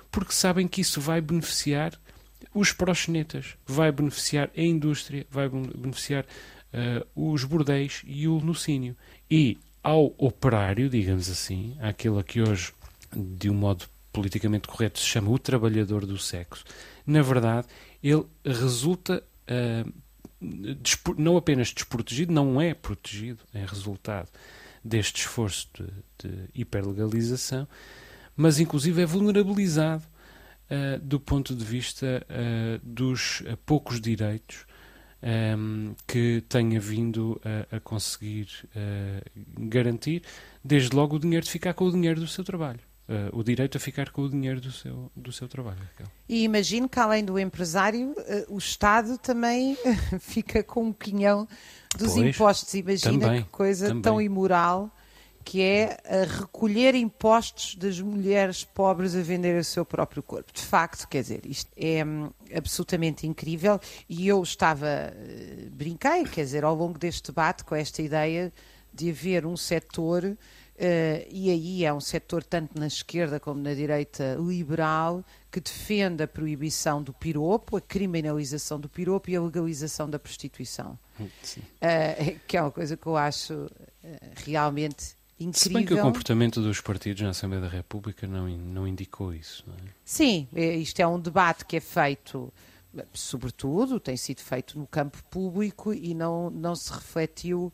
Porque 0.09 0.31
sabem 0.31 0.69
que 0.69 0.79
isso 0.79 1.01
vai 1.01 1.19
beneficiar 1.19 1.99
os 2.53 2.71
proxenetas, 2.71 3.57
vai 3.65 3.91
beneficiar 3.91 4.49
a 4.55 4.61
indústria, 4.61 5.27
vai 5.29 5.49
beneficiar 5.49 6.23
uh, 6.23 7.33
os 7.33 7.43
bordéis 7.43 8.01
e 8.05 8.25
o 8.25 8.37
lenocínio. 8.37 8.95
E 9.29 9.57
ao 9.85 10.15
operário, 10.17 10.89
digamos 10.89 11.29
assim, 11.29 11.77
àquele 11.79 12.23
que 12.23 12.41
hoje, 12.41 12.73
de 13.15 13.51
um 13.51 13.53
modo 13.53 13.85
politicamente 14.11 14.67
correto, 14.67 14.97
se 14.97 15.05
chama 15.05 15.29
o 15.29 15.37
trabalhador 15.37 16.07
do 16.07 16.17
sexo, 16.17 16.63
na 17.05 17.21
verdade, 17.21 17.67
ele 18.01 18.25
resulta 18.43 19.23
uh, 19.47 19.93
não 21.15 21.37
apenas 21.37 21.71
desprotegido, 21.71 22.33
não 22.33 22.59
é 22.59 22.73
protegido 22.73 23.43
em 23.53 23.63
resultado 23.63 24.27
deste 24.83 25.21
esforço 25.21 25.69
de, 25.75 25.85
de 26.27 26.49
hiperlegalização, 26.55 27.67
mas 28.35 28.59
inclusive 28.59 29.03
é 29.03 29.05
vulnerabilizado 29.05 30.03
uh, 30.03 30.99
do 30.99 31.19
ponto 31.19 31.53
de 31.53 31.63
vista 31.63 32.25
uh, 32.27 32.79
dos 32.83 33.43
poucos 33.67 34.01
direitos 34.01 34.65
um, 35.25 35.87
ehm, 35.89 35.95
que 36.07 36.43
tenha 36.47 36.79
vindo 36.79 37.41
a, 37.43 37.77
a 37.77 37.79
conseguir 37.79 38.47
uh, 38.67 39.29
garantir, 39.59 40.21
desde 40.63 40.95
logo 40.95 41.15
o 41.15 41.19
dinheiro 41.19 41.43
de 41.43 41.51
ficar 41.51 41.73
com 41.73 41.85
o 41.85 41.91
dinheiro 41.91 42.19
do 42.19 42.27
seu 42.27 42.43
trabalho. 42.43 42.79
Uh, 43.07 43.37
o 43.37 43.43
direito 43.43 43.77
a 43.77 43.79
ficar 43.79 44.09
com 44.09 44.23
o 44.23 44.29
dinheiro 44.29 44.59
do 44.59 44.71
seu, 44.71 45.11
do 45.15 45.31
seu 45.31 45.47
trabalho. 45.47 45.77
Raquel. 45.77 46.07
E 46.27 46.43
imagino 46.43 46.89
que, 46.89 46.99
além 46.99 47.23
do 47.23 47.37
empresário, 47.37 48.11
uh, 48.11 48.55
o 48.55 48.57
Estado 48.57 49.17
também 49.19 49.77
fica 50.19 50.63
com 50.63 50.85
um 50.85 50.93
quinhão 50.93 51.47
dos 51.97 52.13
pois, 52.13 52.27
impostos. 52.27 52.73
Imagina 52.73 53.19
também, 53.19 53.43
que 53.43 53.49
coisa 53.49 53.89
também. 53.89 54.01
tão 54.01 54.19
imoral 54.21 54.91
que 55.45 55.61
é 55.61 55.97
recolher 56.39 56.95
impostos 56.95 57.75
das 57.75 58.01
mulheres 58.01 58.63
pobres 58.63 59.15
a 59.15 59.21
vender 59.21 59.57
o 59.59 59.63
seu 59.63 59.85
próprio 59.85 60.23
corpo. 60.23 60.51
De 60.51 60.61
facto, 60.61 61.07
quer 61.07 61.21
dizer, 61.21 61.45
isto 61.45 61.71
é 61.77 62.03
hum, 62.03 62.31
absolutamente 62.53 63.27
incrível 63.27 63.79
e 64.09 64.27
eu 64.27 64.41
estava, 64.41 65.13
uh, 65.13 65.69
brinquei, 65.69 66.23
quer 66.23 66.43
dizer, 66.43 66.65
ao 66.65 66.73
longo 66.73 66.97
deste 66.97 67.31
debate 67.31 67.63
com 67.63 67.75
esta 67.75 68.01
ideia 68.01 68.51
de 68.91 69.11
haver 69.11 69.45
um 69.45 69.55
setor 69.55 70.35
Uh, 70.75 71.23
e 71.31 71.49
aí 71.49 71.85
é 71.85 71.93
um 71.93 72.01
setor, 72.01 72.43
tanto 72.43 72.77
na 72.77 72.87
esquerda 72.87 73.39
como 73.39 73.61
na 73.61 73.73
direita 73.73 74.35
liberal, 74.37 75.23
que 75.49 75.61
defende 75.61 76.21
a 76.21 76.27
proibição 76.27 77.01
do 77.01 77.13
piropo, 77.13 77.77
a 77.77 77.81
criminalização 77.81 78.77
do 78.77 78.89
piropo 78.89 79.29
e 79.29 79.37
a 79.37 79.41
legalização 79.41 80.09
da 80.09 80.19
prostituição. 80.19 80.99
Uh, 81.17 82.39
que 82.45 82.57
é 82.57 82.61
uma 82.61 82.71
coisa 82.71 82.97
que 82.97 83.07
eu 83.07 83.15
acho 83.15 83.53
uh, 83.53 83.69
realmente 84.45 85.15
incrível. 85.39 85.53
Se 85.53 85.69
bem 85.69 85.85
que 85.85 85.93
o 85.93 86.01
comportamento 86.01 86.61
dos 86.61 86.79
partidos 86.81 87.21
na 87.21 87.29
Assembleia 87.29 87.61
da 87.61 87.67
República 87.69 88.25
não, 88.25 88.47
não 88.47 88.87
indicou 88.87 89.33
isso. 89.33 89.63
Não 89.67 89.73
é? 89.73 89.91
Sim, 90.03 90.47
é, 90.55 90.75
isto 90.75 90.99
é 90.99 91.07
um 91.07 91.19
debate 91.19 91.65
que 91.65 91.77
é 91.77 91.79
feito, 91.79 92.51
sobretudo, 93.13 93.99
tem 93.99 94.15
sido 94.15 94.41
feito 94.41 94.79
no 94.79 94.87
campo 94.87 95.23
público 95.29 95.93
e 95.93 96.13
não, 96.13 96.49
não 96.49 96.75
se 96.75 96.91
refletiu 96.91 97.65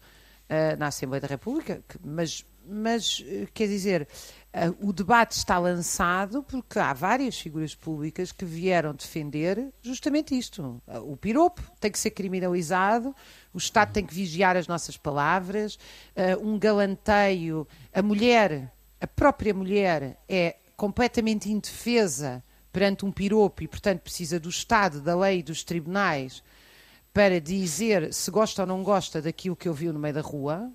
uh, 0.50 0.78
na 0.78 0.88
Assembleia 0.88 1.21
da 1.21 1.28
República, 1.28 1.84
mas, 2.04 2.45
mas 2.67 3.24
eh, 3.28 3.47
quer 3.54 3.67
dizer, 3.67 4.08
uh, 4.54 4.88
o 4.88 4.93
debate 4.93 5.32
está 5.32 5.58
lançado 5.58 6.43
porque 6.43 6.80
há 6.80 6.93
várias 6.93 7.39
figuras 7.39 7.76
públicas 7.76 8.32
que 8.32 8.45
vieram 8.45 8.93
defender 8.93 9.74
justamente 9.82 10.38
isto. 10.38 10.82
Uh, 10.88 11.12
o 11.12 11.17
piropo 11.17 11.62
tem 11.80 11.91
que 11.91 12.00
ser 12.00 12.12
criminalizado, 12.12 13.15
o 13.54 13.58
Estado 13.58 13.93
tem 13.93 14.06
que 14.06 14.13
vigiar 14.13 14.56
as 14.56 14.67
nossas 14.67 14.97
palavras, 14.97 15.78
um 16.41 16.58
galanteio. 16.58 17.67
A 17.93 18.02
mulher, 18.02 18.71
a 19.00 19.08
própria 19.08 19.54
mulher, 19.54 20.17
é 20.30 20.56
completamente 20.78 21.52
indefesa 21.52 22.43
perante 22.71 23.06
um 23.06 23.12
piropo 23.12 23.63
e, 23.63 23.67
portanto, 23.67 24.00
precisa 24.00 24.39
do 24.39 24.50
Estado, 24.50 25.02
da 25.02 25.17
lei 25.17 25.39
e 25.39 25.43
dos 25.43 25.63
tribunais 25.63 26.41
para 27.13 27.41
dizer 27.41 28.13
se 28.13 28.32
gosta 28.32 28.62
ou 28.62 28.67
não 28.67 28.84
gosta 28.84 29.21
daquilo 29.21 29.56
que 29.56 29.67
eu 29.67 29.74
vi 29.74 29.88
no 29.88 30.00
meio 30.00 30.13
da 30.13 30.21
rua, 30.21 30.71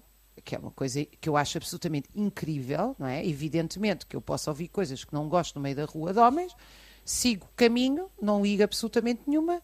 que 0.46 0.54
é 0.54 0.58
uma 0.58 0.70
coisa 0.70 1.04
que 1.04 1.28
eu 1.28 1.36
acho 1.36 1.58
absolutamente 1.58 2.08
incrível, 2.14 2.94
não 2.96 3.08
é? 3.08 3.26
Evidentemente 3.26 4.06
que 4.06 4.14
eu 4.14 4.20
posso 4.20 4.48
ouvir 4.48 4.68
coisas 4.68 5.04
que 5.04 5.12
não 5.12 5.28
gosto 5.28 5.56
no 5.56 5.60
meio 5.60 5.74
da 5.74 5.84
rua 5.84 6.12
de 6.12 6.20
homens, 6.20 6.54
sigo 7.04 7.48
caminho, 7.56 8.08
não 8.22 8.40
ligo 8.40 8.62
absolutamente 8.62 9.22
nenhuma, 9.26 9.60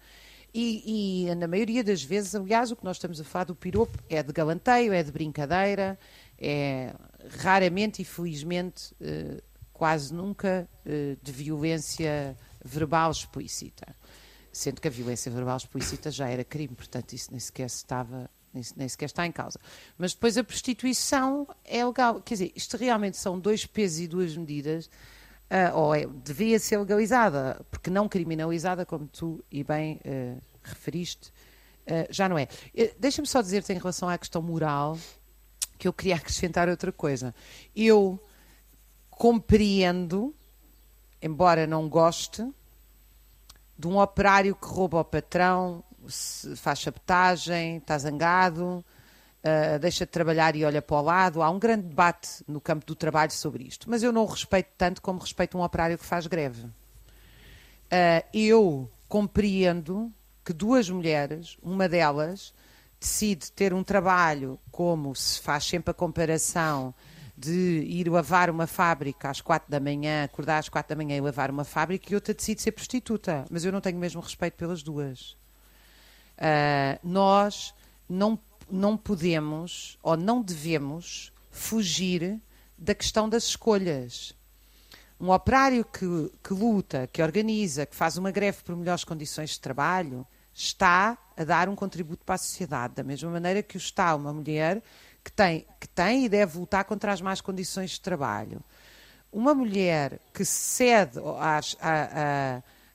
e, 0.52 1.28
e, 1.30 1.34
na 1.36 1.46
maioria 1.46 1.82
das 1.82 2.02
vezes, 2.02 2.34
aliás, 2.34 2.70
o 2.70 2.76
que 2.76 2.84
nós 2.84 2.96
estamos 2.96 3.18
a 3.20 3.24
falar 3.24 3.44
do 3.44 3.54
piropo 3.54 3.96
é 4.08 4.22
de 4.22 4.32
galanteio, 4.32 4.92
é 4.92 5.02
de 5.02 5.10
brincadeira, 5.10 5.98
é 6.36 6.92
raramente 7.38 8.02
e 8.02 8.04
felizmente 8.04 8.94
eh, 9.00 9.40
quase 9.72 10.12
nunca 10.12 10.68
eh, 10.84 11.16
de 11.22 11.32
violência 11.32 12.36
verbal 12.62 13.12
explícita. 13.12 13.96
Sendo 14.52 14.78
que 14.78 14.88
a 14.88 14.90
violência 14.90 15.32
verbal 15.32 15.56
explícita 15.56 16.10
já 16.10 16.28
era 16.28 16.44
crime, 16.44 16.74
portanto 16.74 17.14
isso 17.14 17.30
nem 17.30 17.40
sequer 17.40 17.64
estava 17.64 18.28
nem, 18.52 18.62
nem 18.76 18.88
sequer 18.88 19.06
está 19.06 19.26
em 19.26 19.32
causa. 19.32 19.58
Mas 19.96 20.14
depois 20.14 20.36
a 20.36 20.44
prostituição 20.44 21.46
é 21.64 21.84
legal. 21.84 22.20
Quer 22.20 22.34
dizer, 22.34 22.52
isto 22.54 22.76
realmente 22.76 23.16
são 23.16 23.38
dois 23.38 23.66
pesos 23.66 24.00
e 24.00 24.06
duas 24.06 24.36
medidas, 24.36 24.86
uh, 24.86 25.76
ou 25.76 25.94
é, 25.94 26.06
devia 26.06 26.58
ser 26.58 26.78
legalizada, 26.78 27.64
porque 27.70 27.90
não 27.90 28.08
criminalizada, 28.08 28.84
como 28.84 29.06
tu 29.06 29.42
e 29.50 29.64
bem 29.64 30.00
uh, 30.04 30.40
referiste, 30.62 31.32
uh, 31.86 32.06
já 32.10 32.28
não 32.28 32.38
é. 32.38 32.48
Deixa-me 32.98 33.26
só 33.26 33.40
dizer-te 33.40 33.72
em 33.72 33.78
relação 33.78 34.08
à 34.08 34.18
questão 34.18 34.42
moral 34.42 34.98
que 35.78 35.88
eu 35.88 35.92
queria 35.92 36.16
acrescentar 36.16 36.68
outra 36.68 36.92
coisa. 36.92 37.34
Eu 37.74 38.22
compreendo, 39.10 40.34
embora 41.20 41.66
não 41.66 41.88
goste, 41.88 42.46
de 43.76 43.88
um 43.88 43.98
operário 43.98 44.54
que 44.54 44.66
rouba 44.66 44.98
ao 44.98 45.04
patrão, 45.04 45.82
faz 46.56 46.80
sabotagem, 46.80 47.78
está 47.78 47.96
zangado, 47.98 48.84
uh, 49.42 49.78
deixa 49.78 50.04
de 50.04 50.10
trabalhar 50.10 50.54
e 50.56 50.64
olha 50.64 50.82
para 50.82 50.96
o 50.96 51.02
lado. 51.02 51.42
Há 51.42 51.50
um 51.50 51.58
grande 51.58 51.88
debate 51.88 52.44
no 52.46 52.60
campo 52.60 52.86
do 52.86 52.94
trabalho 52.94 53.32
sobre 53.32 53.64
isto, 53.64 53.88
mas 53.88 54.02
eu 54.02 54.12
não 54.12 54.22
o 54.22 54.26
respeito 54.26 54.70
tanto 54.76 55.02
como 55.02 55.20
respeito 55.20 55.56
um 55.56 55.62
operário 55.62 55.98
que 55.98 56.04
faz 56.04 56.26
greve. 56.26 56.64
Uh, 56.64 58.24
eu 58.32 58.90
compreendo 59.08 60.12
que 60.44 60.52
duas 60.52 60.88
mulheres, 60.88 61.56
uma 61.62 61.88
delas 61.88 62.54
decide 62.98 63.50
ter 63.52 63.74
um 63.74 63.82
trabalho 63.82 64.58
como 64.70 65.14
se 65.14 65.40
faz 65.40 65.64
sempre 65.64 65.90
a 65.90 65.94
comparação 65.94 66.94
de 67.36 67.84
ir 67.88 68.08
lavar 68.08 68.48
uma 68.48 68.66
fábrica 68.66 69.28
às 69.28 69.40
quatro 69.40 69.70
da 69.70 69.80
manhã, 69.80 70.24
acordar 70.24 70.58
às 70.58 70.68
quatro 70.68 70.90
da 70.90 71.02
manhã 71.02 71.16
e 71.16 71.20
lavar 71.20 71.50
uma 71.50 71.64
fábrica, 71.64 72.12
e 72.12 72.14
outra 72.14 72.32
decide 72.32 72.62
ser 72.62 72.72
prostituta. 72.72 73.44
Mas 73.50 73.64
eu 73.64 73.72
não 73.72 73.80
tenho 73.80 73.96
o 73.96 74.00
mesmo 74.00 74.20
respeito 74.20 74.54
pelas 74.54 74.82
duas. 74.82 75.36
Uh, 76.38 76.98
nós 77.02 77.74
não, 78.08 78.38
não 78.70 78.96
podemos 78.96 79.98
ou 80.02 80.16
não 80.16 80.42
devemos 80.42 81.32
fugir 81.50 82.40
da 82.76 82.94
questão 82.94 83.28
das 83.28 83.44
escolhas. 83.44 84.34
Um 85.20 85.30
operário 85.30 85.84
que, 85.84 86.32
que 86.42 86.52
luta, 86.52 87.08
que 87.12 87.22
organiza, 87.22 87.86
que 87.86 87.94
faz 87.94 88.16
uma 88.16 88.30
greve 88.30 88.62
por 88.64 88.74
melhores 88.74 89.04
condições 89.04 89.50
de 89.50 89.60
trabalho, 89.60 90.26
está 90.52 91.16
a 91.36 91.44
dar 91.44 91.68
um 91.68 91.76
contributo 91.76 92.24
para 92.24 92.34
a 92.34 92.38
sociedade, 92.38 92.94
da 92.94 93.04
mesma 93.04 93.30
maneira 93.30 93.62
que 93.62 93.76
o 93.76 93.78
está 93.78 94.14
uma 94.14 94.32
mulher 94.32 94.82
que 95.22 95.30
tem, 95.30 95.64
que 95.78 95.88
tem 95.88 96.24
e 96.24 96.28
deve 96.28 96.58
lutar 96.58 96.84
contra 96.84 97.12
as 97.12 97.20
más 97.20 97.40
condições 97.40 97.90
de 97.90 98.00
trabalho. 98.00 98.60
Uma 99.32 99.54
mulher 99.54 100.20
que 100.34 100.44
cede 100.44 101.18
às, 101.38 101.76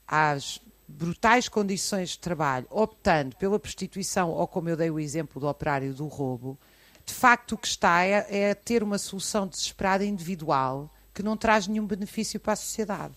às 0.06 0.62
brutais 0.88 1.50
condições 1.50 2.10
de 2.12 2.20
trabalho, 2.20 2.66
optando 2.70 3.36
pela 3.36 3.60
prostituição, 3.60 4.30
ou 4.30 4.48
como 4.48 4.70
eu 4.70 4.78
dei 4.78 4.90
o 4.90 5.00
exemplo 5.00 5.40
do 5.42 5.48
operário 5.48 5.94
do 5.94 6.08
roubo, 6.08 6.58
de 7.06 7.14
facto 7.14 7.54
o 7.54 7.58
que 7.58 7.68
está 7.68 8.04
é, 8.04 8.26
é 8.30 8.54
ter 8.54 8.84
uma 8.84 8.98
solução 8.98 9.48
desesperada 9.48 10.06
individual 10.06 10.94
que 11.14 11.24
não 11.24 11.36
traz 11.36 11.68
nenhum 11.68 11.86
benefício 11.86 12.40
para 12.40 12.54
a 12.54 12.56
sociedade. 12.56 13.16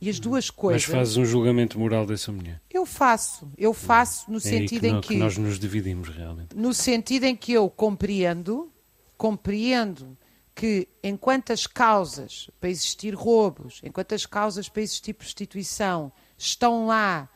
E 0.00 0.10
as 0.10 0.18
duas 0.18 0.50
coisas. 0.50 0.86
Mas 0.86 0.96
fazes 0.96 1.16
um 1.16 1.24
julgamento 1.24 1.78
moral 1.78 2.04
dessa 2.04 2.30
mulher? 2.30 2.60
Eu 2.70 2.84
faço. 2.84 3.50
Eu 3.56 3.72
faço 3.72 4.30
no 4.30 4.38
é 4.38 4.40
sentido 4.40 4.80
que 4.80 4.88
em 4.88 5.00
que, 5.00 5.08
que. 5.08 5.16
nós 5.16 5.38
nos 5.38 5.58
dividimos 5.58 6.08
realmente. 6.08 6.54
No 6.54 6.74
sentido 6.74 7.24
em 7.24 7.34
que 7.34 7.52
eu 7.52 7.70
compreendo, 7.70 8.70
compreendo 9.16 10.16
que 10.54 10.88
enquanto 11.02 11.52
as 11.52 11.66
causas 11.66 12.50
para 12.60 12.68
existir 12.68 13.14
roubos, 13.14 13.80
enquanto 13.82 14.14
as 14.14 14.26
causas 14.26 14.68
para 14.68 14.82
existir 14.82 15.14
prostituição 15.14 16.12
estão 16.46 16.86
lá 16.86 17.28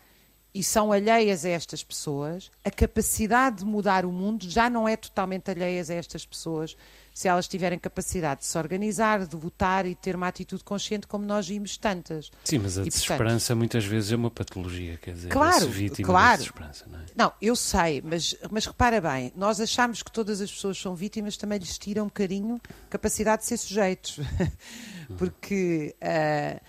e 0.54 0.62
são 0.62 0.90
alheias 0.90 1.44
a 1.44 1.50
estas 1.50 1.84
pessoas, 1.84 2.50
a 2.64 2.70
capacidade 2.70 3.58
de 3.58 3.64
mudar 3.64 4.04
o 4.04 4.10
mundo 4.10 4.48
já 4.48 4.68
não 4.68 4.88
é 4.88 4.96
totalmente 4.96 5.50
alheias 5.50 5.90
a 5.90 5.94
estas 5.94 6.24
pessoas 6.24 6.76
se 7.12 7.26
elas 7.26 7.48
tiverem 7.48 7.78
capacidade 7.78 8.40
de 8.40 8.46
se 8.46 8.56
organizar, 8.56 9.26
de 9.26 9.36
votar 9.36 9.84
e 9.86 9.94
ter 9.94 10.14
uma 10.14 10.28
atitude 10.28 10.62
consciente, 10.62 11.04
como 11.06 11.24
nós 11.26 11.48
vimos 11.48 11.76
tantas. 11.76 12.30
Sim, 12.44 12.60
mas 12.60 12.78
a 12.78 12.82
e, 12.82 12.84
desesperança 12.84 13.46
portanto, 13.46 13.58
muitas 13.58 13.84
vezes 13.84 14.12
é 14.12 14.16
uma 14.16 14.30
patologia, 14.30 14.96
quer 14.98 15.14
dizer, 15.14 15.28
claro, 15.28 15.68
vítima 15.68 16.06
claro. 16.06 16.30
da 16.30 16.36
desesperança, 16.36 16.86
não 16.88 16.98
é? 17.00 17.02
Não, 17.16 17.32
eu 17.42 17.56
sei, 17.56 18.00
mas, 18.04 18.36
mas 18.50 18.66
repara 18.66 19.00
bem, 19.00 19.32
nós 19.34 19.60
achamos 19.60 20.00
que 20.00 20.12
todas 20.12 20.40
as 20.40 20.50
pessoas 20.50 20.78
são 20.78 20.94
vítimas, 20.94 21.36
também 21.36 21.58
lhes 21.58 21.76
tira 21.76 22.02
um 22.02 22.06
bocadinho 22.06 22.60
capacidade 22.88 23.42
de 23.42 23.48
ser 23.48 23.56
sujeitos. 23.56 24.20
Porque 25.18 25.96
uh, 26.02 26.60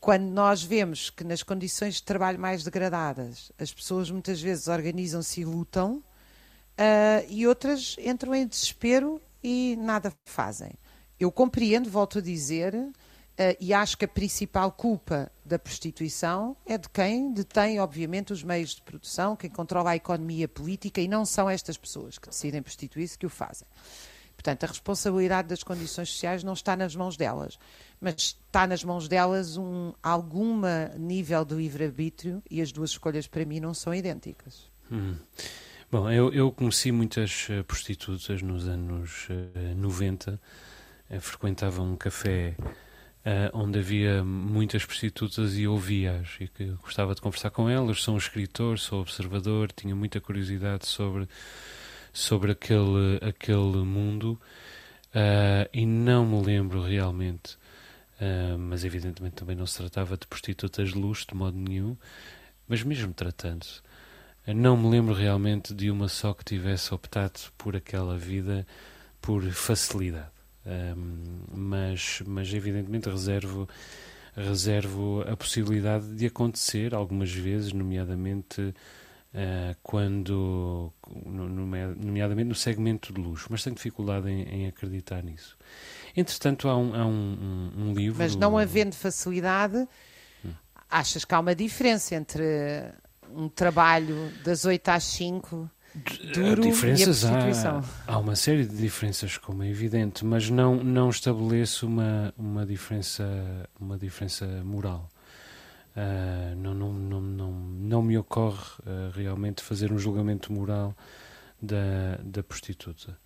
quando 0.00 0.24
nós 0.24 0.62
vemos 0.62 1.10
que 1.10 1.24
nas 1.24 1.42
condições 1.42 1.94
de 1.94 2.02
trabalho 2.02 2.38
mais 2.38 2.64
degradadas 2.64 3.52
as 3.58 3.72
pessoas 3.72 4.10
muitas 4.10 4.40
vezes 4.40 4.68
organizam-se 4.68 5.40
e 5.40 5.44
lutam, 5.44 6.02
uh, 6.72 7.26
e 7.28 7.46
outras 7.46 7.96
entram 7.98 8.34
em 8.34 8.46
desespero 8.46 9.20
e 9.42 9.76
nada 9.76 10.12
fazem. 10.24 10.72
Eu 11.18 11.30
compreendo, 11.30 11.88
volto 11.88 12.18
a 12.18 12.20
dizer, 12.20 12.74
uh, 12.74 12.92
e 13.60 13.72
acho 13.72 13.96
que 13.96 14.04
a 14.04 14.08
principal 14.08 14.72
culpa 14.72 15.30
da 15.44 15.58
prostituição 15.58 16.56
é 16.66 16.76
de 16.76 16.88
quem 16.88 17.32
detém, 17.32 17.80
obviamente, 17.80 18.32
os 18.32 18.42
meios 18.42 18.74
de 18.74 18.82
produção, 18.82 19.36
quem 19.36 19.50
controla 19.50 19.90
a 19.90 19.96
economia 19.96 20.48
política, 20.48 21.00
e 21.00 21.08
não 21.08 21.24
são 21.24 21.48
estas 21.48 21.76
pessoas 21.76 22.18
que 22.18 22.28
decidem 22.28 22.62
prostituir-se 22.62 23.18
que 23.18 23.26
o 23.26 23.30
fazem. 23.30 23.66
Portanto, 24.42 24.64
a 24.64 24.66
responsabilidade 24.66 25.46
das 25.46 25.62
condições 25.62 26.08
sociais 26.08 26.42
não 26.42 26.52
está 26.52 26.74
nas 26.74 26.96
mãos 26.96 27.16
delas, 27.16 27.56
mas 28.00 28.14
está 28.16 28.66
nas 28.66 28.82
mãos 28.82 29.06
delas 29.06 29.56
um 29.56 29.92
algum 30.02 30.62
nível 30.98 31.44
de 31.44 31.54
livre-arbítrio 31.54 32.42
e 32.50 32.60
as 32.60 32.72
duas 32.72 32.90
escolhas 32.90 33.28
para 33.28 33.44
mim 33.44 33.60
não 33.60 33.72
são 33.72 33.94
idênticas. 33.94 34.68
Hum. 34.90 35.14
Bom, 35.92 36.10
eu, 36.10 36.32
eu 36.32 36.50
conheci 36.50 36.90
muitas 36.90 37.46
eh, 37.50 37.62
prostitutas 37.62 38.42
nos 38.42 38.66
anos 38.66 39.28
uh, 39.28 39.76
90. 39.76 40.40
Uh, 41.08 41.20
frequentava 41.20 41.80
um 41.80 41.94
café 41.94 42.56
uh, 42.58 43.50
onde 43.52 43.78
havia 43.78 44.24
muitas 44.24 44.84
prostitutas 44.84 45.56
e 45.56 45.68
ouvia-as 45.68 46.36
e 46.40 46.48
que 46.48 46.64
gostava 46.82 47.14
de 47.14 47.20
conversar 47.20 47.50
com 47.50 47.68
elas. 47.68 48.02
Sou 48.02 48.14
um 48.14 48.18
escritor, 48.18 48.78
sou 48.78 49.02
observador, 49.02 49.70
tinha 49.70 49.94
muita 49.94 50.20
curiosidade 50.20 50.86
sobre, 50.86 51.28
sobre 52.12 52.52
aquele, 52.52 53.18
aquele 53.22 53.78
mundo 53.84 54.40
uh, 55.14 55.68
e 55.72 55.86
não 55.86 56.26
me 56.26 56.44
lembro 56.44 56.82
realmente, 56.82 57.56
uh, 58.20 58.58
mas 58.58 58.84
evidentemente 58.84 59.36
também 59.36 59.56
não 59.56 59.66
se 59.66 59.78
tratava 59.78 60.16
de 60.16 60.26
prostitutas 60.26 60.90
de 60.90 60.98
luxo 60.98 61.26
de 61.28 61.34
modo 61.34 61.56
nenhum, 61.56 61.96
mas 62.68 62.82
mesmo 62.82 63.12
tratando-se 63.12 63.80
não 64.46 64.76
me 64.76 64.88
lembro 64.88 65.14
realmente 65.14 65.72
de 65.72 65.90
uma 65.90 66.08
só 66.08 66.34
que 66.34 66.44
tivesse 66.44 66.92
optado 66.92 67.38
por 67.56 67.76
aquela 67.76 68.18
vida 68.18 68.66
por 69.20 69.42
facilidade. 69.52 70.30
Um, 70.66 71.44
mas, 71.54 72.22
mas 72.26 72.52
evidentemente 72.52 73.08
reservo 73.08 73.68
reservo 74.34 75.22
a 75.28 75.36
possibilidade 75.36 76.14
de 76.14 76.26
acontecer 76.26 76.94
algumas 76.94 77.30
vezes, 77.30 77.72
nomeadamente 77.72 78.74
uh, 79.34 79.76
quando 79.82 80.92
nomeadamente 81.24 82.48
no 82.48 82.54
segmento 82.54 83.12
de 83.12 83.20
luxo, 83.20 83.48
mas 83.50 83.62
tenho 83.62 83.76
dificuldade 83.76 84.28
em, 84.28 84.42
em 84.42 84.66
acreditar 84.66 85.22
nisso. 85.22 85.56
Entretanto, 86.16 86.68
há 86.68 86.76
um, 86.76 86.94
há 86.94 87.06
um, 87.06 87.72
um, 87.76 87.82
um 87.88 87.94
livro. 87.94 88.18
Mas 88.18 88.36
não 88.36 88.58
havendo 88.58 88.94
facilidade, 88.94 89.88
hum. 90.44 90.52
achas 90.90 91.24
que 91.24 91.34
há 91.34 91.40
uma 91.40 91.54
diferença 91.54 92.14
entre 92.14 92.92
um 93.34 93.48
trabalho 93.48 94.30
das 94.44 94.64
8 94.64 94.88
às 94.88 95.04
5 95.04 95.70
duro 96.34 96.62
diferenças, 96.62 97.22
e 97.22 97.26
a 97.26 97.78
há, 97.78 98.14
há 98.14 98.18
uma 98.18 98.34
série 98.34 98.64
de 98.64 98.76
diferenças, 98.76 99.36
como 99.36 99.62
é 99.62 99.68
evidente, 99.68 100.24
mas 100.24 100.48
não, 100.48 100.76
não 100.76 101.10
estabeleço 101.10 101.86
uma, 101.86 102.32
uma, 102.36 102.64
diferença, 102.64 103.24
uma 103.78 103.98
diferença 103.98 104.46
moral. 104.64 105.08
Uh, 105.94 106.56
não, 106.56 106.72
não, 106.72 106.92
não, 106.92 107.20
não, 107.20 107.52
não 107.52 108.02
me 108.02 108.16
ocorre 108.16 108.62
uh, 108.80 109.10
realmente 109.14 109.62
fazer 109.62 109.92
um 109.92 109.98
julgamento 109.98 110.50
moral 110.50 110.96
da, 111.60 112.16
da 112.24 112.42
prostituta. 112.42 113.18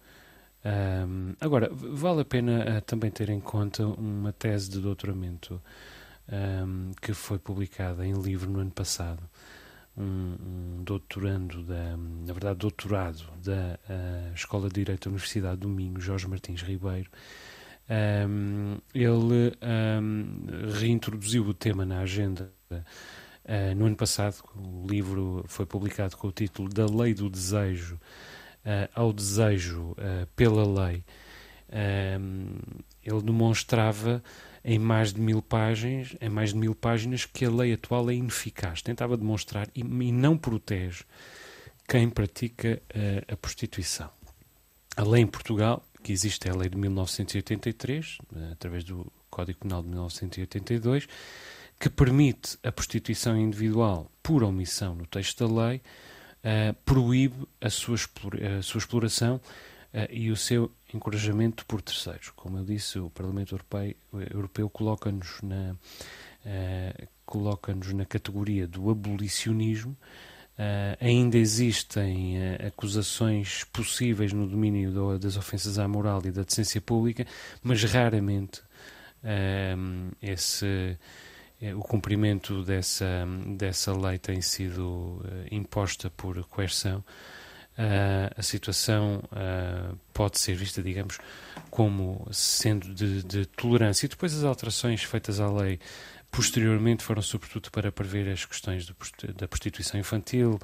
Um, 0.64 1.34
agora, 1.40 1.70
vale 1.72 2.22
a 2.22 2.24
pena 2.24 2.78
uh, 2.78 2.80
também 2.82 3.08
ter 3.08 3.30
em 3.30 3.38
conta 3.38 3.86
uma 3.86 4.32
tese 4.32 4.68
de 4.68 4.80
doutoramento 4.80 5.62
um, 6.28 6.90
que 7.00 7.14
foi 7.14 7.38
publicada 7.38 8.04
em 8.04 8.20
livro 8.20 8.50
no 8.50 8.58
ano 8.58 8.72
passado. 8.72 9.22
Um, 9.96 10.34
um 10.40 10.82
doutorando, 10.82 11.62
da, 11.62 11.96
na 11.96 12.32
verdade, 12.32 12.58
doutorado 12.58 13.22
da 13.42 13.78
Escola 14.34 14.68
de 14.68 14.74
Direito 14.74 15.04
da 15.04 15.10
Universidade 15.10 15.60
do 15.60 15.68
Minho, 15.68 16.00
Jorge 16.00 16.26
Martins 16.28 16.62
Ribeiro. 16.62 17.10
ele 18.92 19.56
reintroduziu 20.78 21.44
o 21.46 21.54
tema 21.54 21.86
na 21.86 22.00
agenda 22.00 22.55
uh, 22.70 23.74
no 23.76 23.86
ano 23.86 23.96
passado. 23.96 24.42
O 24.54 24.86
livro 24.86 25.44
foi 25.48 25.66
publicado 25.66 26.16
com 26.16 26.28
o 26.28 26.32
título 26.32 26.68
Da 26.68 26.86
Lei 26.86 27.14
do 27.14 27.28
Desejo 27.30 27.98
uh, 28.66 28.90
ao 28.94 29.12
desejo 29.12 29.92
uh, 29.92 30.26
pela 30.34 30.84
lei, 30.84 31.04
ele 33.02 33.22
demonstrava 33.22 34.22
em 34.64 34.78
mais 34.78 35.12
de 35.12 35.20
mil 35.20 35.42
páginas, 35.42 36.16
em 36.20 36.28
mais 36.28 36.52
de 36.52 36.56
mil 36.58 36.74
páginas, 36.74 37.24
que 37.24 37.44
a 37.44 37.50
lei 37.50 37.72
atual 37.72 38.08
é 38.08 38.14
ineficaz. 38.14 38.82
Tentava 38.82 39.16
demonstrar 39.16 39.68
e, 39.74 39.80
e 39.80 40.12
não 40.12 40.38
protege 40.38 41.04
quem 41.88 42.08
pratica 42.08 42.80
a 43.28 43.36
prostituição. 43.36 44.10
A 44.96 45.02
lei 45.02 45.22
em 45.22 45.26
Portugal, 45.26 45.84
que 46.02 46.12
existe 46.12 46.48
é 46.48 46.52
a 46.52 46.56
lei 46.56 46.68
de 46.68 46.76
1983, 46.76 48.18
através 48.52 48.84
do 48.84 49.12
Código 49.28 49.58
Penal 49.60 49.82
de 49.82 49.88
1982, 49.88 51.08
que 51.78 51.90
permite 51.90 52.58
a 52.62 52.72
prostituição 52.72 53.36
individual 53.36 54.10
por 54.22 54.42
omissão 54.42 54.94
no 54.94 55.06
texto 55.06 55.46
da 55.46 55.68
lei, 55.68 55.82
uh, 56.42 56.74
proíbe 56.84 57.46
a 57.60 57.70
sua, 57.70 57.96
a 58.58 58.62
sua 58.62 58.78
exploração 58.78 59.36
uh, 59.36 60.10
e 60.10 60.30
o 60.30 60.36
seu 60.36 60.70
encorajamento 60.92 61.66
por 61.66 61.82
terceiros. 61.82 62.30
Como 62.30 62.58
eu 62.58 62.64
disse, 62.64 62.98
o 62.98 63.10
Parlamento 63.10 63.54
Europeu, 63.54 63.94
Europeu 64.32 64.70
coloca-nos 64.70 65.40
na, 65.42 65.76
uh, 66.44 67.08
coloca-nos 67.24 67.92
na 67.92 68.04
categoria 68.04 68.66
do 68.66 68.90
abolicionismo. 68.90 69.96
Uh, 70.58 70.96
ainda 71.04 71.36
existem 71.36 72.38
uh, 72.38 72.68
acusações 72.68 73.64
possíveis 73.64 74.32
no 74.32 74.46
domínio 74.46 74.90
do, 74.90 75.18
das 75.18 75.36
ofensas 75.36 75.78
à 75.78 75.86
moral 75.86 76.22
e 76.24 76.30
da 76.30 76.42
decência 76.42 76.80
pública, 76.80 77.26
mas 77.62 77.84
raramente 77.84 78.60
uh, 79.22 80.16
esse, 80.22 80.96
o 81.60 81.80
cumprimento 81.80 82.62
dessa, 82.62 83.26
dessa 83.56 83.96
lei 83.96 84.18
tem 84.18 84.40
sido 84.42 85.22
uh, 85.24 85.46
imposta 85.50 86.10
por 86.10 86.44
coerção, 86.44 86.98
uh, 86.98 88.34
a 88.36 88.42
situação 88.42 89.22
uh, 89.32 89.98
pode 90.12 90.38
ser 90.38 90.54
vista, 90.54 90.82
digamos, 90.82 91.18
como 91.70 92.28
sendo 92.30 92.92
de, 92.94 93.22
de, 93.22 93.46
tolerância. 93.46 94.04
E 94.04 94.08
depois 94.08 94.34
as 94.34 94.44
alterações 94.44 95.02
feitas 95.02 95.40
à 95.40 95.50
lei 95.50 95.80
posteriormente 96.30 97.02
foram 97.02 97.22
sobretudo 97.22 97.70
para 97.70 97.90
prever 97.90 98.30
as 98.30 98.44
questões 98.44 98.84
do, 98.86 98.94
da 99.34 99.48
prostituição 99.48 99.98
infantil, 99.98 100.58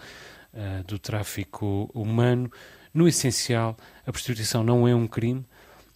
do 0.87 0.99
tráfico 0.99 1.91
humano. 1.95 2.53
No 2.93 3.09
essencial, 3.09 3.75
a 4.07 4.13
prostituição 4.13 4.63
não 4.63 4.87
é 4.87 4.95
um 4.95 5.07
crime, 5.07 5.47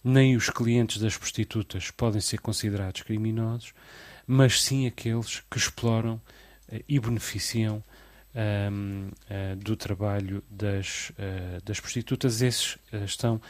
nem 0.03 0.35
os 0.35 0.49
clientes 0.49 0.99
das 0.99 1.15
prostitutas 1.15 1.91
podem 1.91 2.19
ser 2.19 2.39
considerados 2.39 3.03
criminosos 3.03 3.71
mas 4.27 4.61
sim 4.61 4.85
aqueles 4.85 5.41
que 5.49 5.57
exploram 5.57 6.15
uh, 6.69 6.83
e 6.87 6.99
beneficiam 6.99 7.77
uh, 7.77 9.15
eh, 9.29 9.55
do 9.55 9.75
trabalho 9.77 10.43
das, 10.49 11.11
uh, 11.11 11.63
das 11.63 11.79
prostitutas. 11.79 12.41
Esses 12.41 12.77
estão 13.05 13.41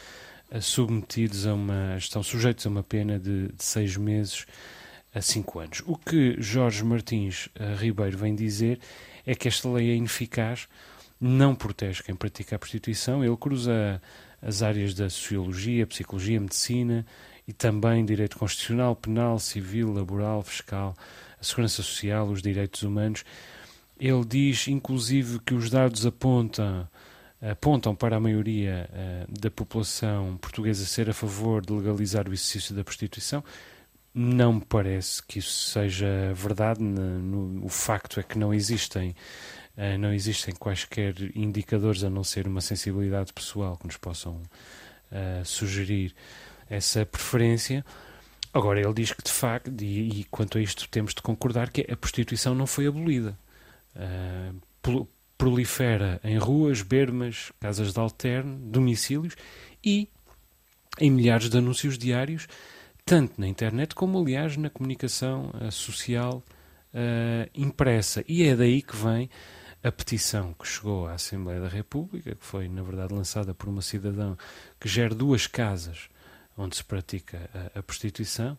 submetidos 0.61 1.45
a 1.45 1.53
uma, 1.53 1.97
estão 1.97 2.23
sujeitos 2.23 2.65
a 2.65 2.69
uma 2.69 2.83
pena 2.83 3.19
de, 3.19 3.47
de 3.47 3.63
seis 3.63 3.97
meses 3.97 4.45
a 5.13 5.21
cinco 5.21 5.59
anos. 5.59 5.81
O 5.85 5.97
que 5.97 6.35
Jorge 6.39 6.85
Martins 6.85 7.49
Ribeiro 7.77 8.17
vem 8.17 8.33
dizer 8.33 8.79
é 9.25 9.35
que 9.35 9.49
esta 9.49 9.67
lei 9.67 9.91
é 9.91 9.95
ineficaz, 9.95 10.69
não 11.19 11.53
protege 11.53 12.01
quem 12.01 12.15
pratica 12.15 12.55
a 12.55 12.59
prostituição, 12.59 13.25
ele 13.25 13.35
cruza 13.35 14.01
as 14.41 14.61
áreas 14.61 14.93
da 14.93 15.09
sociologia, 15.09 15.85
psicologia, 15.85 16.39
medicina, 16.39 17.05
e 17.47 17.53
também 17.53 18.03
direito 18.03 18.37
constitucional, 18.37 18.95
penal, 18.95 19.39
civil, 19.39 19.93
laboral, 19.93 20.43
fiscal, 20.43 20.93
a 21.39 21.43
segurança 21.43 21.81
social, 21.81 22.27
os 22.27 22.41
direitos 22.41 22.83
humanos. 22.83 23.23
Ele 23.99 24.25
diz, 24.25 24.67
inclusive, 24.67 25.39
que 25.39 25.53
os 25.53 25.69
dados 25.69 26.05
apontam, 26.05 26.87
apontam 27.41 27.95
para 27.95 28.17
a 28.17 28.19
maioria 28.19 28.89
uh, 28.91 29.39
da 29.39 29.49
população 29.49 30.37
portuguesa 30.37 30.85
ser 30.85 31.09
a 31.09 31.13
favor 31.13 31.65
de 31.65 31.71
legalizar 31.71 32.27
o 32.27 32.33
exercício 32.33 32.75
da 32.75 32.83
prostituição. 32.83 33.43
Não 34.13 34.53
me 34.53 34.61
parece 34.61 35.23
que 35.23 35.39
isso 35.39 35.69
seja 35.69 36.33
verdade. 36.33 36.81
No, 36.83 37.19
no, 37.19 37.65
o 37.65 37.69
facto 37.69 38.19
é 38.19 38.23
que 38.23 38.37
não 38.37 38.53
existem, 38.53 39.15
uh, 39.77 39.97
não 39.97 40.13
existem 40.13 40.53
quaisquer 40.53 41.15
indicadores 41.33 42.03
a 42.03 42.09
não 42.09 42.23
ser 42.23 42.45
uma 42.45 42.61
sensibilidade 42.61 43.31
pessoal 43.31 43.77
que 43.77 43.87
nos 43.87 43.97
possam 43.97 44.41
uh, 45.11 45.45
sugerir 45.45 46.13
essa 46.69 47.05
preferência. 47.05 47.85
Agora, 48.53 48.79
ele 48.79 48.93
diz 48.93 49.11
que, 49.11 49.23
de 49.23 49.31
facto, 49.31 49.71
e, 49.81 50.21
e, 50.21 50.23
quanto 50.25 50.57
a 50.57 50.61
isto 50.61 50.87
temos 50.89 51.13
de 51.13 51.21
concordar, 51.21 51.69
que 51.69 51.85
a 51.89 51.95
prostituição 51.95 52.55
não 52.55 52.65
foi 52.65 52.87
abolida. 52.87 53.37
Uh, 53.95 55.07
prolifera 55.37 56.19
em 56.23 56.37
ruas, 56.37 56.81
bermas, 56.81 57.51
casas 57.59 57.93
de 57.93 57.99
alterno, 57.99 58.57
domicílios 58.57 59.35
e 59.83 60.09
em 60.99 61.11
milhares 61.11 61.49
de 61.49 61.57
anúncios 61.57 61.97
diários, 61.97 62.47
tanto 63.05 63.39
na 63.39 63.47
internet 63.47 63.93
como, 63.93 64.19
aliás, 64.19 64.57
na 64.57 64.69
comunicação 64.69 65.51
uh, 65.53 65.71
social 65.71 66.43
uh, 66.93 67.49
impressa. 67.53 68.23
E 68.27 68.43
é 68.43 68.55
daí 68.55 68.81
que 68.81 68.95
vem 68.95 69.29
a 69.83 69.91
petição 69.91 70.53
que 70.53 70.67
chegou 70.67 71.07
à 71.07 71.13
Assembleia 71.13 71.61
da 71.61 71.67
República, 71.67 72.35
que 72.35 72.45
foi, 72.45 72.67
na 72.67 72.81
verdade, 72.81 73.13
lançada 73.13 73.53
por 73.53 73.69
uma 73.69 73.81
cidadã 73.81 74.35
que 74.79 74.89
gera 74.89 75.13
duas 75.13 75.45
casas 75.45 76.09
onde 76.57 76.75
se 76.75 76.83
pratica 76.83 77.49
a, 77.53 77.79
a 77.79 77.83
prostituição, 77.83 78.57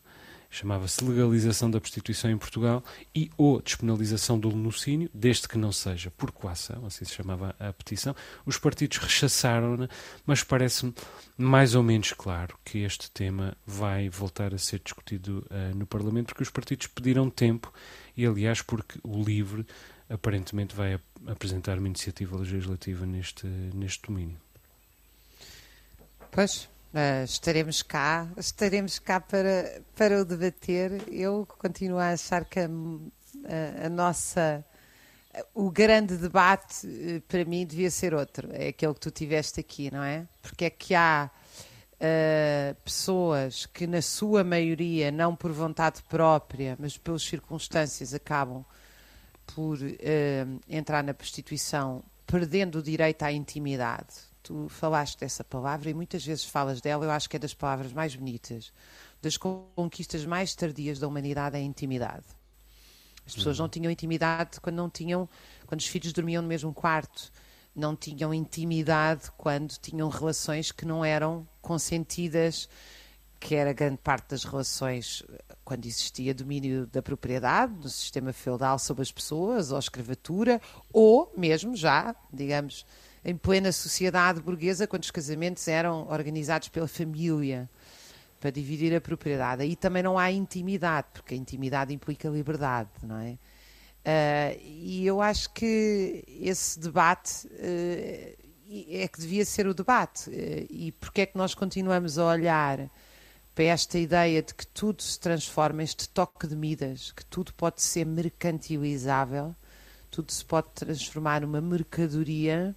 chamava-se 0.50 1.04
legalização 1.04 1.70
da 1.70 1.80
prostituição 1.80 2.30
em 2.30 2.38
Portugal 2.38 2.82
e 3.14 3.30
ou 3.36 3.60
despenalização 3.60 4.38
do 4.38 4.48
lenocínio, 4.48 5.10
desde 5.12 5.46
que 5.46 5.58
não 5.58 5.70
seja 5.70 6.10
por 6.10 6.30
coação, 6.30 6.86
assim 6.86 7.04
se 7.04 7.12
chamava 7.12 7.54
a 7.58 7.72
petição. 7.72 8.14
Os 8.46 8.56
partidos 8.56 8.98
rechaçaram-na, 8.98 9.88
mas 10.24 10.42
parece-me 10.42 10.94
mais 11.36 11.74
ou 11.74 11.82
menos 11.82 12.12
claro 12.12 12.58
que 12.64 12.78
este 12.78 13.10
tema 13.10 13.56
vai 13.66 14.08
voltar 14.08 14.54
a 14.54 14.58
ser 14.58 14.80
discutido 14.82 15.46
uh, 15.50 15.76
no 15.76 15.86
Parlamento, 15.86 16.28
porque 16.28 16.42
os 16.42 16.50
partidos 16.50 16.86
pediram 16.86 17.28
tempo 17.28 17.72
e, 18.16 18.24
aliás, 18.26 18.62
porque 18.62 18.98
o 19.02 19.22
LIVRE 19.22 19.66
aparentemente 20.08 20.74
vai 20.74 20.94
ap 20.94 21.02
apresentar 21.26 21.78
uma 21.78 21.88
iniciativa 21.88 22.38
legislativa 22.38 23.04
neste, 23.04 23.46
neste 23.46 24.06
domínio. 24.06 24.38
Pois, 26.30 26.68
Estaremos 27.24 27.82
cá, 27.82 28.26
estaremos 28.36 28.98
cá 28.98 29.20
para, 29.20 29.82
para 29.94 30.20
o 30.20 30.24
debater. 30.24 31.02
Eu 31.08 31.46
continuo 31.58 31.98
a 31.98 32.10
achar 32.10 32.44
que 32.46 32.60
a, 32.60 32.64
a, 32.64 33.86
a 33.86 33.88
nossa 33.90 34.64
o 35.54 35.70
grande 35.70 36.16
debate 36.16 36.86
eh, 36.86 37.22
para 37.28 37.44
mim 37.44 37.66
devia 37.66 37.90
ser 37.90 38.14
outro, 38.14 38.48
é 38.52 38.68
aquele 38.68 38.94
que 38.94 39.00
tu 39.00 39.10
tiveste 39.10 39.60
aqui, 39.60 39.90
não 39.90 40.02
é? 40.02 40.26
Porque 40.42 40.64
é 40.64 40.70
que 40.70 40.94
há 40.94 41.30
uh, 41.94 42.74
pessoas 42.82 43.66
que, 43.66 43.86
na 43.86 44.02
sua 44.02 44.42
maioria, 44.42 45.10
não 45.10 45.36
por 45.36 45.52
vontade 45.52 46.02
própria, 46.04 46.76
mas 46.78 46.96
pelas 46.96 47.22
circunstâncias, 47.22 48.14
acabam 48.14 48.64
por 49.54 49.78
uh, 49.78 50.60
entrar 50.68 51.02
na 51.04 51.14
prostituição, 51.14 52.02
perdendo 52.26 52.78
o 52.78 52.82
direito 52.82 53.22
à 53.22 53.32
intimidade 53.32 54.27
tu 54.48 54.66
falaste 54.70 55.18
dessa 55.20 55.44
palavra 55.44 55.90
e 55.90 55.94
muitas 55.94 56.24
vezes 56.24 56.44
falas 56.44 56.80
dela, 56.80 57.04
eu 57.04 57.10
acho 57.10 57.28
que 57.28 57.36
é 57.36 57.38
das 57.38 57.52
palavras 57.52 57.92
mais 57.92 58.16
bonitas, 58.16 58.72
das 59.20 59.36
conquistas 59.36 60.24
mais 60.24 60.54
tardias 60.54 60.98
da 60.98 61.06
humanidade 61.06 61.56
é 61.56 61.60
a 61.60 61.62
intimidade. 61.62 62.24
As 63.26 63.34
pessoas 63.34 63.58
uhum. 63.58 63.64
não 63.64 63.68
tinham 63.68 63.92
intimidade 63.92 64.58
quando 64.58 64.76
não 64.76 64.88
tinham, 64.88 65.28
quando 65.66 65.80
os 65.80 65.86
filhos 65.86 66.14
dormiam 66.14 66.40
no 66.40 66.48
mesmo 66.48 66.72
quarto, 66.72 67.30
não 67.76 67.94
tinham 67.94 68.32
intimidade 68.32 69.30
quando 69.36 69.76
tinham 69.76 70.08
relações 70.08 70.72
que 70.72 70.86
não 70.86 71.04
eram 71.04 71.46
consentidas, 71.60 72.70
que 73.38 73.54
era 73.54 73.74
grande 73.74 73.98
parte 73.98 74.30
das 74.30 74.44
relações 74.44 75.22
quando 75.62 75.84
existia 75.84 76.32
domínio 76.32 76.86
da 76.86 77.02
propriedade 77.02 77.74
no 77.74 77.88
sistema 77.90 78.32
feudal 78.32 78.78
sobre 78.78 79.02
as 79.02 79.12
pessoas, 79.12 79.70
ou 79.70 79.78
escravatura, 79.78 80.58
ou 80.90 81.30
mesmo 81.36 81.76
já, 81.76 82.16
digamos, 82.32 82.86
em 83.24 83.36
plena 83.36 83.72
sociedade 83.72 84.40
burguesa, 84.40 84.86
quando 84.86 85.02
os 85.02 85.10
casamentos 85.10 85.66
eram 85.68 86.08
organizados 86.08 86.68
pela 86.68 86.88
família 86.88 87.68
para 88.40 88.50
dividir 88.50 88.94
a 88.94 89.00
propriedade. 89.00 89.62
Aí 89.62 89.74
também 89.74 90.02
não 90.02 90.18
há 90.18 90.30
intimidade, 90.30 91.08
porque 91.12 91.34
a 91.34 91.36
intimidade 91.36 91.92
implica 91.92 92.28
liberdade, 92.28 92.90
não 93.02 93.16
é? 93.18 93.38
Uh, 93.98 94.58
e 94.62 95.06
eu 95.06 95.20
acho 95.20 95.52
que 95.52 96.24
esse 96.40 96.78
debate, 96.78 97.46
uh, 97.46 98.48
é 98.90 99.08
que 99.08 99.20
devia 99.20 99.44
ser 99.44 99.66
o 99.66 99.74
debate. 99.74 100.30
Eh, 100.30 100.66
e 100.70 100.92
porque 100.92 101.22
é 101.22 101.26
que 101.26 101.36
nós 101.38 101.54
continuamos 101.54 102.18
a 102.18 102.26
olhar 102.26 102.90
para 103.54 103.64
esta 103.64 103.98
ideia 103.98 104.42
de 104.42 104.54
que 104.54 104.66
tudo 104.66 105.02
se 105.02 105.18
transforma, 105.18 105.82
este 105.82 106.08
toque 106.08 106.46
de 106.46 106.54
Midas, 106.54 107.10
que 107.12 107.24
tudo 107.24 107.52
pode 107.54 107.82
ser 107.82 108.04
mercantilizável, 108.04 109.54
tudo 110.10 110.30
se 110.32 110.44
pode 110.44 110.68
transformar 110.74 111.40
numa 111.40 111.60
mercadoria 111.60 112.76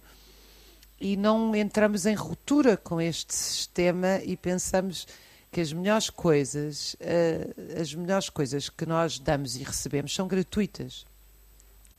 e 1.02 1.16
não 1.16 1.54
entramos 1.56 2.06
em 2.06 2.14
ruptura 2.14 2.76
com 2.76 3.00
este 3.00 3.34
sistema 3.34 4.20
e 4.22 4.36
pensamos 4.36 5.08
que 5.50 5.60
as 5.60 5.72
melhores 5.72 6.08
coisas, 6.08 6.94
uh, 6.94 7.80
as 7.80 7.92
melhores 7.92 8.30
coisas 8.30 8.70
que 8.70 8.86
nós 8.86 9.18
damos 9.18 9.56
e 9.56 9.64
recebemos 9.64 10.14
são 10.14 10.28
gratuitas. 10.28 11.04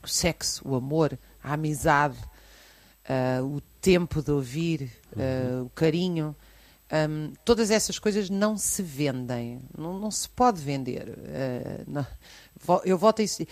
O 0.02 0.08
sexo, 0.08 0.66
o 0.66 0.74
amor, 0.74 1.18
a 1.42 1.52
amizade, 1.52 2.16
uh, 3.04 3.44
o 3.44 3.60
tempo 3.78 4.22
de 4.22 4.30
ouvir, 4.30 4.90
uh, 5.12 5.58
uhum. 5.58 5.66
o 5.66 5.70
carinho, 5.70 6.34
um, 6.90 7.34
todas 7.44 7.70
essas 7.70 7.98
coisas 7.98 8.30
não 8.30 8.56
se 8.56 8.82
vendem, 8.82 9.60
não, 9.76 9.98
não 9.98 10.10
se 10.10 10.28
pode 10.30 10.62
vender. 10.62 11.14
Não, 11.86 12.06
eu 12.84 12.96
volto 12.96 13.20
a 13.20 13.22
isso. 13.22 13.42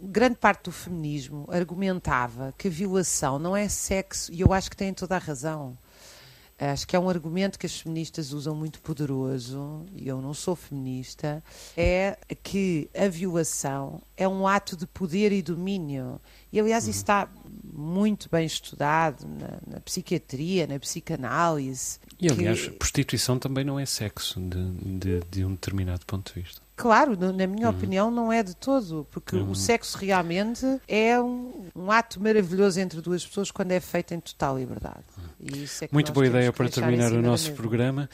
Grande 0.00 0.36
parte 0.36 0.64
do 0.64 0.72
feminismo 0.72 1.46
argumentava 1.50 2.54
que 2.56 2.68
a 2.68 2.70
violação 2.70 3.38
não 3.38 3.56
é 3.56 3.68
sexo, 3.68 4.32
e 4.32 4.40
eu 4.40 4.52
acho 4.52 4.70
que 4.70 4.76
tem 4.76 4.92
toda 4.94 5.16
a 5.16 5.18
razão 5.18 5.76
acho 6.66 6.86
que 6.86 6.96
é 6.96 6.98
um 6.98 7.08
argumento 7.08 7.58
que 7.58 7.66
as 7.66 7.80
feministas 7.80 8.32
usam 8.32 8.54
muito 8.54 8.80
poderoso, 8.80 9.86
e 9.94 10.08
eu 10.08 10.20
não 10.20 10.34
sou 10.34 10.56
feminista, 10.56 11.42
é 11.76 12.18
que 12.42 12.90
a 12.96 13.06
violação 13.06 14.02
é 14.16 14.26
um 14.26 14.46
ato 14.46 14.76
de 14.76 14.86
poder 14.86 15.30
e 15.30 15.40
domínio. 15.40 16.20
E 16.52 16.58
aliás, 16.58 16.84
uhum. 16.84 16.90
isso 16.90 17.00
está 17.00 17.28
muito 17.72 18.28
bem 18.28 18.44
estudado 18.44 19.24
na, 19.26 19.74
na 19.74 19.80
psiquiatria, 19.80 20.66
na 20.66 20.78
psicanálise. 20.80 22.00
E 22.18 22.28
aliás, 22.28 22.62
que... 22.62 22.70
prostituição 22.70 23.38
também 23.38 23.64
não 23.64 23.78
é 23.78 23.86
sexo, 23.86 24.40
de, 24.40 24.98
de, 24.98 25.20
de 25.30 25.44
um 25.44 25.52
determinado 25.52 26.04
ponto 26.06 26.32
de 26.34 26.42
vista. 26.42 26.67
Claro, 26.78 27.14
na 27.18 27.46
minha 27.48 27.68
uhum. 27.68 27.76
opinião, 27.76 28.08
não 28.08 28.32
é 28.32 28.40
de 28.40 28.54
todo, 28.54 29.04
porque 29.10 29.34
uhum. 29.34 29.50
o 29.50 29.56
sexo 29.56 29.98
realmente 29.98 30.64
é 30.86 31.20
um, 31.20 31.66
um, 31.74 31.90
ato 31.90 32.22
maravilhoso 32.22 32.78
entre 32.78 33.00
duas 33.00 33.26
pessoas 33.26 33.50
quando 33.50 33.72
é 33.72 33.80
feito 33.80 34.14
em 34.14 34.20
total 34.20 34.56
liberdade. 34.56 35.02
Uhum. 35.16 35.24
É 35.82 35.88
Muito 35.90 36.12
boa 36.12 36.28
ideia 36.28 36.52
para 36.52 36.68
terminar 36.68 37.10
o 37.10 37.20
nosso 37.20 37.52
programa. 37.54 38.08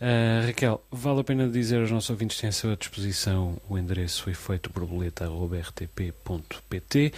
Uh, 0.00 0.46
Raquel, 0.46 0.80
vale 0.92 1.22
a 1.22 1.24
pena 1.24 1.48
dizer 1.48 1.80
aos 1.80 1.90
nossos 1.90 2.10
ouvintes 2.10 2.36
que 2.36 2.42
têm 2.42 2.50
à 2.50 2.52
sua 2.52 2.76
disposição 2.76 3.56
o 3.68 3.76
endereço 3.76 4.30
efeitoborboleta.rtp.pt. 4.30 7.12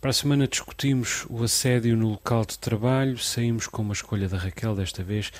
Para 0.00 0.10
a 0.10 0.14
semana 0.14 0.46
discutimos 0.46 1.26
o 1.28 1.42
assédio 1.42 1.96
no 1.96 2.10
local 2.10 2.44
de 2.44 2.56
trabalho, 2.60 3.18
saímos 3.18 3.66
com 3.66 3.82
uma 3.82 3.92
escolha 3.92 4.28
da 4.28 4.38
Raquel, 4.38 4.76
desta 4.76 5.02
vez 5.02 5.32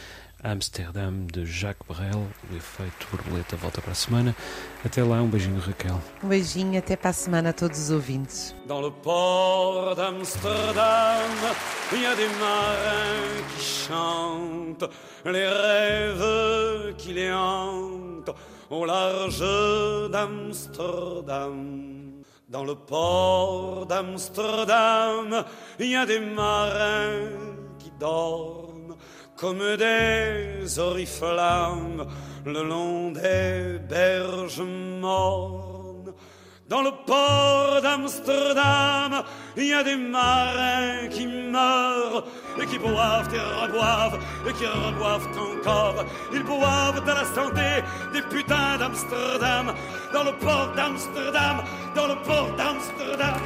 Amsterdam 0.42 1.26
de 1.26 1.44
Jacques 1.44 1.84
Brel. 1.88 2.26
O 2.50 2.56
efeito 2.56 3.06
borboleta 3.10 3.56
volta 3.56 3.80
para 3.80 3.92
a 3.92 3.94
semana. 3.94 4.36
Até 4.84 5.02
lá, 5.02 5.20
um 5.20 5.28
beijinho, 5.28 5.58
Raquel. 5.60 6.00
Um 6.22 6.28
beijinho, 6.28 6.78
até 6.78 6.96
para 6.96 7.10
a 7.10 7.12
semana 7.12 7.50
a 7.50 7.52
todos 7.52 7.78
os 7.78 7.90
ouvintes. 7.90 8.54
Dans 8.66 8.80
le 8.80 8.90
port 8.90 9.96
d'Amsterdam, 9.96 11.30
il 11.92 12.02
y 12.02 12.06
a 12.06 12.14
des 12.14 12.28
marins 12.28 13.42
qui 13.56 13.64
chantent 13.64 14.90
les 15.24 15.48
rêves 15.48 16.94
qui 16.96 17.12
les 17.12 17.32
hantent 17.32 18.30
au 18.70 18.84
large 18.84 19.40
d'Amsterdam. 20.10 21.88
Dans 22.48 22.64
le 22.64 22.76
port 22.76 23.86
d'Amsterdam, 23.86 25.44
il 25.78 25.90
y 25.90 25.96
a 25.96 26.06
des 26.06 26.20
marins 26.20 27.28
qui 27.78 27.90
dorment 27.98 28.67
comme 29.38 29.76
des 29.76 30.78
oriflammes 30.78 32.06
le 32.44 32.62
long 32.64 33.12
des 33.12 33.78
berges 33.88 34.62
mornes. 35.00 36.12
Dans 36.68 36.82
le 36.82 36.90
port 37.06 37.80
d'Amsterdam, 37.80 39.22
il 39.56 39.68
y 39.68 39.72
a 39.72 39.82
des 39.82 39.96
marins 39.96 41.08
qui 41.10 41.26
meurent 41.26 42.24
et 42.60 42.66
qui 42.66 42.78
boivent 42.78 43.32
et 43.32 43.62
reboivent 43.62 44.18
et 44.46 44.52
qui 44.52 44.66
reboivent 44.66 45.28
encore. 45.38 46.04
Ils 46.32 46.42
boivent 46.42 47.02
de 47.04 47.10
la 47.10 47.24
santé 47.24 47.82
des 48.12 48.22
putains 48.22 48.76
d'Amsterdam. 48.78 49.72
Dans 50.12 50.24
le 50.24 50.32
port 50.32 50.72
d'Amsterdam, 50.76 51.62
dans 51.94 52.08
le 52.08 52.16
port 52.26 52.50
d'Amsterdam. 52.58 53.40